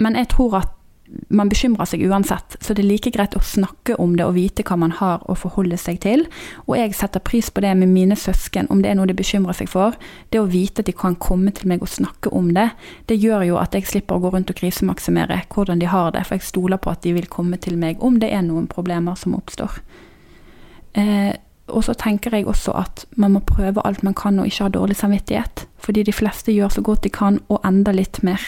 Men 0.00 0.16
jeg 0.16 0.30
tror 0.32 0.56
at 0.62 0.72
man 1.28 1.48
bekymrer 1.50 1.86
seg 1.88 2.02
uansett, 2.06 2.56
så 2.60 2.74
det 2.74 2.82
er 2.82 2.88
like 2.88 3.10
greit 3.14 3.36
å 3.38 3.42
snakke 3.44 3.96
om 4.02 4.16
det 4.18 4.26
og 4.26 4.34
vite 4.36 4.64
hva 4.66 4.78
man 4.80 4.94
har 4.98 5.22
å 5.30 5.36
forholde 5.38 5.78
seg 5.80 6.00
til. 6.02 6.24
Og 6.66 6.76
jeg 6.78 6.96
setter 6.98 7.22
pris 7.22 7.50
på 7.50 7.62
det 7.64 7.72
med 7.78 7.92
mine 7.92 8.18
søsken, 8.18 8.68
om 8.70 8.82
det 8.82 8.90
er 8.90 8.98
noe 8.98 9.08
de 9.10 9.16
bekymrer 9.16 9.56
seg 9.56 9.70
for. 9.70 9.96
Det 10.34 10.42
å 10.42 10.48
vite 10.50 10.82
at 10.82 10.90
de 10.90 10.96
kan 10.96 11.18
komme 11.22 11.54
til 11.54 11.70
meg 11.70 11.84
og 11.84 11.92
snakke 11.92 12.32
om 12.34 12.52
det, 12.56 12.68
det 13.10 13.20
gjør 13.22 13.46
jo 13.50 13.60
at 13.62 13.76
jeg 13.76 13.88
slipper 13.90 14.18
å 14.18 14.26
gå 14.26 14.34
rundt 14.34 14.50
og 14.52 14.58
krisemaksimere 14.58 15.42
hvordan 15.52 15.82
de 15.82 15.90
har 15.90 16.12
det, 16.14 16.26
for 16.26 16.38
jeg 16.38 16.48
stoler 16.50 16.82
på 16.82 16.92
at 16.92 17.02
de 17.06 17.14
vil 17.16 17.30
komme 17.30 17.58
til 17.62 17.78
meg 17.80 18.02
om 18.04 18.20
det 18.22 18.32
er 18.34 18.44
noen 18.46 18.68
problemer 18.70 19.18
som 19.18 19.36
oppstår. 19.38 19.80
Eh, 20.96 21.34
og 21.66 21.82
så 21.82 21.96
tenker 21.98 22.34
jeg 22.34 22.46
også 22.46 22.74
at 22.78 23.04
man 23.18 23.34
må 23.34 23.42
prøve 23.46 23.82
alt 23.86 24.04
man 24.06 24.14
kan 24.14 24.38
og 24.38 24.46
ikke 24.46 24.68
ha 24.68 24.74
dårlig 24.74 24.96
samvittighet. 25.00 25.66
Fordi 25.82 26.04
de 26.06 26.14
fleste 26.14 26.54
gjør 26.54 26.76
så 26.76 26.82
godt 26.82 27.04
de 27.04 27.10
kan, 27.10 27.40
og 27.48 27.64
enda 27.66 27.92
litt 27.94 28.22
mer. 28.26 28.42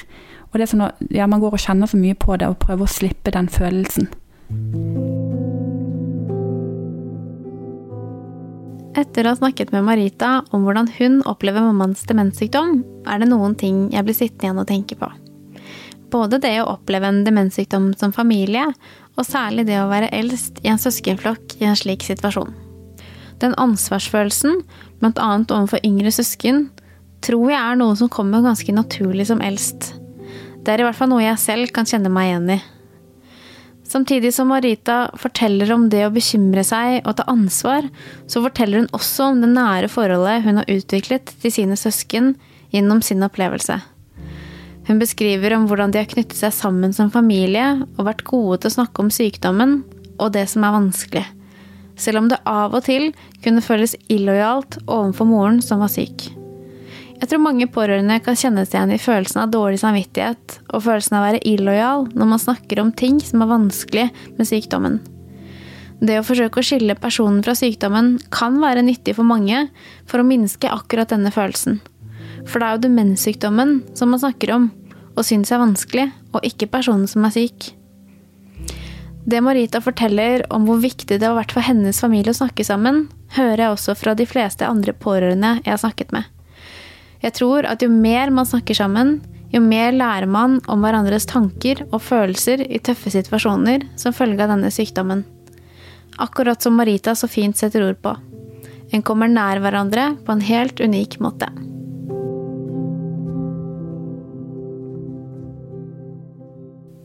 Og 0.49 0.57
det 0.57 0.65
er 0.65 0.71
sånn 0.73 0.87
at 0.87 1.01
ja, 1.13 1.27
man 1.29 1.43
går 1.43 1.57
og 1.59 1.63
kjenner 1.63 1.91
så 1.91 2.01
mye 2.01 2.17
på 2.17 2.39
det, 2.41 2.49
og 2.49 2.61
prøver 2.63 2.87
å 2.87 2.93
slippe 2.93 3.33
den 3.35 3.51
følelsen. 3.53 4.09
Etter 8.99 9.27
å 9.27 9.35
ha 9.35 9.39
snakket 9.39 9.71
med 9.75 9.85
Marita 9.87 10.39
om 10.57 10.65
hvordan 10.65 10.89
hun 10.97 11.21
opplever 11.29 11.63
mammaens 11.63 12.03
demenssykdom, 12.09 12.81
er 13.07 13.21
det 13.21 13.29
noen 13.31 13.55
ting 13.61 13.87
jeg 13.93 14.07
blir 14.07 14.17
sittende 14.17 14.49
igjen 14.49 14.63
og 14.65 14.71
tenke 14.71 14.99
på. 14.99 15.11
Både 16.09 16.41
det 16.41 16.55
å 16.63 16.71
oppleve 16.73 17.11
en 17.11 17.21
demenssykdom 17.27 17.93
som 18.01 18.15
familie, 18.17 18.65
og 19.19 19.27
særlig 19.29 19.67
det 19.69 19.77
å 19.83 19.91
være 19.91 20.11
eldst 20.17 20.63
i 20.65 20.73
en 20.73 20.81
søskenflokk 20.81 21.59
i 21.61 21.69
en 21.69 21.77
slik 21.79 22.07
situasjon. 22.07 22.55
Den 23.43 23.55
ansvarsfølelsen, 23.61 24.63
annet 25.05 25.53
overfor 25.55 25.85
yngre 25.87 26.11
søsken, 26.15 26.71
tror 27.23 27.51
jeg 27.53 27.61
er 27.61 27.79
noe 27.79 27.95
som 27.99 28.11
kommer 28.11 28.43
ganske 28.43 28.73
naturlig 28.75 29.29
som 29.29 29.43
eldst. 29.45 29.93
Det 30.69 30.75
er 30.75 30.83
i 30.83 30.85
hvert 30.85 30.99
fall 30.99 31.09
noe 31.09 31.23
jeg 31.25 31.41
selv 31.41 31.71
kan 31.73 31.87
kjenne 31.89 32.11
meg 32.13 32.27
igjen 32.29 32.51
i. 32.53 32.57
Samtidig 33.89 34.35
som 34.37 34.51
Marita 34.53 34.99
forteller 35.17 35.71
om 35.73 35.87
det 35.89 36.03
å 36.05 36.11
bekymre 36.13 36.61
seg 36.61 36.99
og 37.09 37.15
ta 37.17 37.25
ansvar, 37.33 37.87
så 38.29 38.43
forteller 38.45 38.83
hun 38.83 38.91
også 38.93 39.31
om 39.31 39.39
det 39.41 39.49
nære 39.55 39.89
forholdet 39.89 40.45
hun 40.45 40.61
har 40.61 40.69
utviklet 40.69 41.33
til 41.41 41.55
sine 41.55 41.79
søsken 41.81 42.35
gjennom 42.69 43.01
sin 43.01 43.25
opplevelse. 43.25 43.79
Hun 44.91 45.01
beskriver 45.01 45.57
om 45.57 45.65
hvordan 45.71 45.95
de 45.95 46.03
har 46.03 46.11
knyttet 46.13 46.37
seg 46.37 46.53
sammen 46.53 46.93
som 46.93 47.09
familie 47.17 47.65
og 47.97 48.05
vært 48.05 48.27
gode 48.29 48.61
til 48.61 48.69
å 48.69 48.77
snakke 48.77 49.07
om 49.07 49.09
sykdommen 49.09 49.79
og 50.19 50.35
det 50.37 50.45
som 50.53 50.69
er 50.69 50.77
vanskelig, 50.77 51.25
selv 51.97 52.21
om 52.21 52.29
det 52.29 52.43
av 52.45 52.77
og 52.77 52.85
til 52.91 53.15
kunne 53.41 53.65
føles 53.65 53.97
illojalt 54.13 54.83
overfor 54.85 55.33
moren 55.33 55.65
som 55.65 55.81
var 55.81 55.97
syk. 55.97 56.29
Jeg 57.19 57.33
tror 57.33 57.43
mange 57.43 57.67
pårørende 57.67 58.21
kan 58.23 58.37
kjenne 58.39 58.63
seg 58.63 58.77
igjen 58.77 58.95
i 58.95 59.03
følelsen 59.03 59.41
av 59.43 59.51
dårlig 59.51 59.81
samvittighet 59.83 60.61
og 60.69 60.85
følelsen 60.85 61.17
av 61.19 61.25
å 61.25 61.27
være 61.27 61.45
illojal 61.51 62.05
når 62.15 62.29
man 62.31 62.43
snakker 62.43 62.79
om 62.79 62.93
ting 62.95 63.19
som 63.25 63.43
er 63.43 63.51
vanskelig 63.51 64.05
med 64.39 64.47
sykdommen. 64.47 65.01
Det 65.99 66.21
å 66.21 66.27
forsøke 66.27 66.61
å 66.61 66.67
skille 66.67 66.95
personen 66.95 67.41
fra 67.43 67.57
sykdommen 67.59 68.13
kan 68.31 68.61
være 68.63 68.85
nyttig 68.87 69.17
for 69.19 69.27
mange 69.27 69.65
for 70.07 70.23
å 70.23 70.29
minske 70.29 70.71
akkurat 70.71 71.11
denne 71.11 71.33
følelsen. 71.35 71.81
For 72.47 72.63
det 72.63 72.69
er 72.69 72.77
jo 72.77 72.85
demenssykdommen 72.87 73.75
som 73.99 74.15
man 74.15 74.23
snakker 74.23 74.55
om 74.55 74.71
og 75.19 75.27
syns 75.27 75.51
er 75.51 75.59
vanskelig, 75.59 76.07
og 76.31 76.45
ikke 76.47 76.71
personen 76.71 77.09
som 77.11 77.27
er 77.27 77.35
syk. 77.35 77.73
Det 79.29 79.43
Marita 79.43 79.83
forteller 79.83 80.45
om 80.55 80.69
hvor 80.69 80.79
viktig 80.79 81.19
det 81.19 81.27
har 81.27 81.35
vært 81.35 81.57
for 81.57 81.67
hennes 81.67 81.99
familie 81.99 82.31
å 82.31 82.39
snakke 82.39 82.63
sammen, 82.63 83.09
hører 83.35 83.65
jeg 83.65 83.75
også 83.75 83.99
fra 83.99 84.15
de 84.15 84.29
fleste 84.31 84.69
andre 84.71 84.95
pårørende 84.95 85.57
jeg 85.65 85.73
har 85.75 85.83
snakket 85.83 86.15
med. 86.15 86.31
Jeg 87.23 87.35
tror 87.35 87.67
at 87.67 87.83
jo 87.83 87.91
mer 87.91 88.31
man 88.31 88.47
snakker 88.47 88.77
sammen, 88.79 89.19
jo 89.51 89.63
mer 89.65 89.95
lærer 89.97 90.29
man 90.29 90.59
om 90.69 90.85
hverandres 90.85 91.27
tanker 91.27 91.83
og 91.89 92.03
følelser 92.05 92.63
i 92.69 92.81
tøffe 92.85 93.11
situasjoner 93.15 93.87
som 93.99 94.15
følge 94.15 94.45
av 94.45 94.53
denne 94.53 94.71
sykdommen. 94.75 95.25
Akkurat 96.19 96.63
som 96.63 96.77
Marita 96.79 97.15
så 97.17 97.31
fint 97.31 97.57
setter 97.57 97.87
ord 97.87 97.99
på. 98.03 98.15
En 98.93 99.05
kommer 99.05 99.31
nær 99.31 99.61
hverandre 99.63 100.13
på 100.25 100.35
en 100.35 100.45
helt 100.45 100.81
unik 100.81 101.19
måte. 101.25 101.51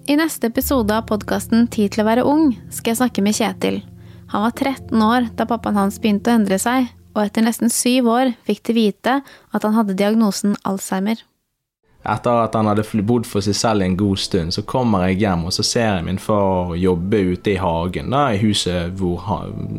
I 0.03 0.17
neste 0.19 0.49
episode 0.51 0.91
av 0.91 1.05
podkasten 1.07 1.69
Tid 1.71 1.93
til 1.93 2.03
å 2.03 2.07
være 2.09 2.25
ung 2.27 2.49
skal 2.69 2.91
jeg 2.91 2.99
snakke 2.99 3.23
med 3.23 3.37
Kjetil. 3.37 3.79
Han 4.33 4.43
var 4.43 4.55
13 4.57 5.05
år 5.05 5.29
da 5.37 5.47
pappaen 5.47 5.79
hans 5.79 5.99
begynte 6.01 6.31
å 6.31 6.35
endre 6.35 6.57
seg, 6.59 6.89
og 7.13 7.21
etter 7.25 7.45
nesten 7.45 7.71
syv 7.73 8.09
år 8.13 8.33
fikk 8.47 8.63
de 8.69 8.77
vite 8.77 9.19
at 9.23 9.63
han 9.65 9.77
hadde 9.77 9.97
diagnosen 9.99 10.57
Alzheimer. 10.67 11.21
Etter 12.03 12.41
at 12.43 12.55
han 12.57 12.67
hadde 12.67 12.83
bodd 13.07 13.23
for 13.23 13.45
seg 13.45 13.55
selv 13.55 13.85
en 13.85 13.95
god 13.95 14.19
stund, 14.19 14.51
så 14.51 14.65
kommer 14.67 15.05
jeg 15.07 15.21
hjem 15.21 15.45
og 15.47 15.53
så 15.55 15.63
ser 15.63 15.87
jeg 15.87 16.07
min 16.09 16.19
far 16.19 16.73
jobbe 16.75 17.21
ute 17.31 17.53
i 17.53 17.61
hagen, 17.61 18.11
da, 18.11 18.25
i 18.33 18.41
huset 18.41 18.91
hvor, 18.99 19.23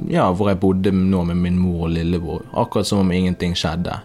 ja, 0.08 0.30
hvor 0.32 0.48
jeg 0.48 0.62
bodde 0.62 0.94
nå 0.94 1.26
med 1.28 1.42
min 1.42 1.60
mor 1.60 1.84
og 1.90 1.92
lillebror. 1.98 2.46
Akkurat 2.56 2.88
som 2.88 3.04
om 3.04 3.12
ingenting 3.12 3.52
skjedde. 3.58 3.98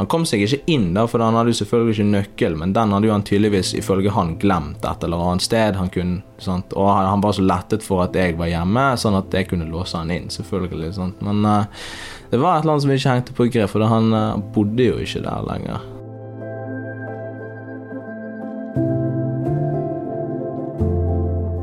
Han 0.00 0.08
kom 0.08 0.22
seg 0.24 0.46
ikke 0.46 0.62
inn, 0.72 0.86
da, 0.96 1.02
for 1.04 1.20
han 1.20 1.36
hadde 1.36 1.52
jo 1.52 1.58
selvfølgelig 1.58 1.92
ikke 1.98 2.04
nøkkel, 2.08 2.54
men 2.56 2.70
den 2.72 2.94
hadde 2.94 3.10
jo 3.10 3.12
han 3.12 3.24
tydeligvis 3.28 3.74
ifølge 3.76 4.14
han 4.14 4.30
glemt 4.40 4.86
et 4.88 5.04
eller 5.04 5.20
annet 5.20 5.44
sted. 5.44 5.76
Han 5.76 5.92
kunne, 5.92 6.22
sant? 6.40 6.72
Og 6.72 6.88
han 6.88 7.20
var 7.20 7.36
så 7.36 7.44
lettet 7.44 7.84
for 7.84 8.06
at 8.06 8.16
jeg 8.16 8.38
var 8.40 8.48
hjemme, 8.48 8.86
sånn 8.96 9.18
at 9.18 9.36
jeg 9.36 9.50
kunne 9.50 9.68
låse 9.68 10.00
han 10.00 10.14
inn. 10.14 10.30
selvfølgelig, 10.32 10.94
sant? 10.96 11.20
Men 11.20 11.44
uh, 11.44 11.84
det 12.30 12.38
var 12.38 12.56
et 12.58 12.62
eller 12.62 12.76
annet 12.76 12.84
som 12.84 12.92
ikke 12.94 13.14
hengte 13.14 13.34
på 13.34 13.46
grep, 13.50 13.70
for 13.72 13.86
han 13.90 14.12
uh, 14.14 14.42
bodde 14.54 14.86
jo 14.86 15.00
ikke 15.02 15.22
der 15.24 15.46
lenger. 15.48 15.88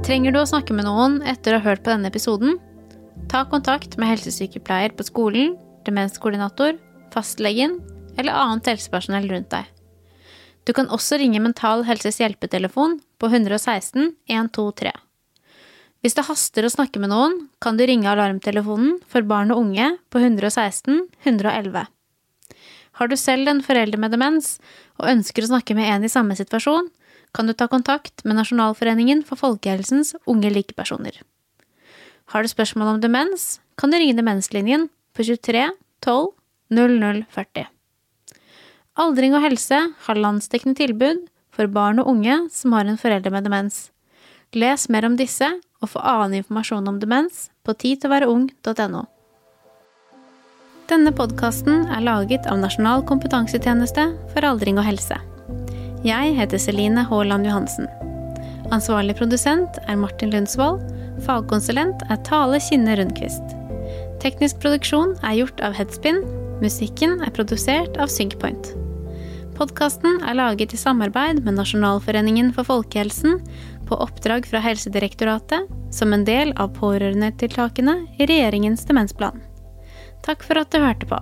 Trenger 0.07 0.35
du 0.35 0.39
å 0.41 0.47
snakke 0.47 0.75
med 0.75 0.87
noen 0.87 1.21
etter 1.27 1.55
å 1.55 1.61
ha 1.61 1.69
hørt 1.69 1.83
på 1.83 1.91
denne 1.91 2.11
episoden? 2.11 2.59
Ta 3.31 3.45
kontakt 3.47 3.97
med 3.99 4.11
helsesykepleier 4.13 4.95
på 4.95 5.07
skolen, 5.07 5.55
demenskoordinator, 5.87 6.77
fastlegen 7.15 7.79
eller 8.19 8.35
annet 8.35 8.71
helsepersonell 8.71 9.27
rundt 9.31 9.51
deg. 9.51 9.67
Du 10.67 10.73
kan 10.75 10.89
også 10.91 11.19
ringe 11.21 11.39
Mental 11.39 11.85
Helses 11.87 12.19
hjelpetelefon 12.19 12.97
på 13.19 13.31
116 13.31 14.15
123. 14.27 14.91
Hvis 16.07 16.15
det 16.15 16.23
haster 16.23 16.63
å 16.63 16.69
snakke 16.71 17.01
med 17.03 17.11
noen, 17.11 17.33
kan 17.59 17.75
du 17.75 17.81
ringe 17.83 18.07
alarmtelefonen 18.07 18.93
for 19.11 19.25
barn 19.27 19.49
og 19.51 19.59
unge 19.59 19.89
på 20.07 20.21
116 20.21 21.01
111. 21.25 21.81
Har 22.95 23.09
du 23.11 23.15
selv 23.19 23.51
en 23.51 23.59
forelder 23.59 23.99
med 23.99 24.15
demens 24.15 24.53
og 25.01 25.09
ønsker 25.11 25.43
å 25.43 25.49
snakke 25.49 25.75
med 25.75 25.89
en 25.91 26.05
i 26.07 26.11
samme 26.13 26.37
situasjon, 26.39 26.87
kan 27.35 27.51
du 27.51 27.51
ta 27.51 27.67
kontakt 27.67 28.23
med 28.23 28.39
Nasjonalforeningen 28.39 29.25
for 29.27 29.35
folkehelsens 29.41 30.13
unge 30.23 30.53
likepersoner. 30.55 31.19
Har 32.31 32.47
du 32.47 32.53
spørsmål 32.53 32.93
om 32.93 33.03
demens, 33.03 33.59
kan 33.75 33.91
du 33.91 33.99
ringe 33.99 34.15
Demenslinjen 34.15 34.87
på 35.11 35.27
23 35.27 35.65
12 36.07 36.31
00 36.71 37.25
40. 37.35 37.67
Aldring 39.03 39.35
og 39.35 39.43
helse 39.43 39.83
har 40.07 40.23
landsdekkende 40.23 40.79
tilbud 40.79 41.27
for 41.51 41.67
barn 41.67 41.99
og 41.99 42.15
unge 42.15 42.45
som 42.55 42.79
har 42.79 42.87
en 42.87 43.03
forelder 43.03 43.35
med 43.35 43.51
demens. 43.51 43.89
Les 44.55 44.87
mer 44.89 45.03
om 45.03 45.17
disse 45.19 45.47
og 45.83 45.89
få 45.91 45.99
annen 45.99 46.39
informasjon 46.39 46.87
om 46.87 46.99
demens 47.01 47.49
på 47.67 47.75
tidtilværeung.no. 47.83 49.01
Denne 50.87 51.11
podkasten 51.11 51.83
er 51.91 52.05
laget 52.05 52.47
av 52.47 52.61
Nasjonal 52.61 53.03
kompetansetjeneste 53.09 54.05
for 54.31 54.47
aldring 54.47 54.79
og 54.79 54.87
helse. 54.87 55.19
Jeg 56.07 56.37
heter 56.37 56.61
Celine 56.63 57.03
Haaland 57.09 57.49
Johansen. 57.49 57.89
Ansvarlig 58.71 59.17
produsent 59.19 59.81
er 59.83 59.99
Martin 59.99 60.31
Lundsvold. 60.31 60.79
Fagkonsulent 61.27 62.07
er 62.07 62.23
Tale 62.23 62.61
Kinne 62.63 62.95
Rundquist. 62.95 63.55
Teknisk 64.23 64.61
produksjon 64.63 65.17
er 65.27 65.41
gjort 65.41 65.59
av 65.59 65.75
Headspin. 65.75 66.23
Musikken 66.63 67.19
er 67.19 67.35
produsert 67.35 67.99
av 67.99 68.07
Synkpoint. 68.13 68.71
Podkasten 69.57 70.19
er 70.21 70.37
laget 70.37 70.75
i 70.75 70.77
samarbeid 70.77 71.41
med 71.43 71.57
Nasjonalforeningen 71.57 72.51
for 72.53 72.67
folkehelsen, 72.67 73.39
på 73.87 73.99
oppdrag 74.03 74.45
fra 74.49 74.61
Helsedirektoratet 74.63 75.71
som 75.95 76.13
en 76.13 76.25
del 76.27 76.53
av 76.59 76.75
pårørendetiltakene 76.77 77.99
i 78.19 78.27
regjeringens 78.29 78.85
demensplan. 78.89 79.41
Takk 80.27 80.43
for 80.43 80.59
at 80.59 80.73
du 80.73 80.81
hørte 80.83 81.07
på. 81.09 81.21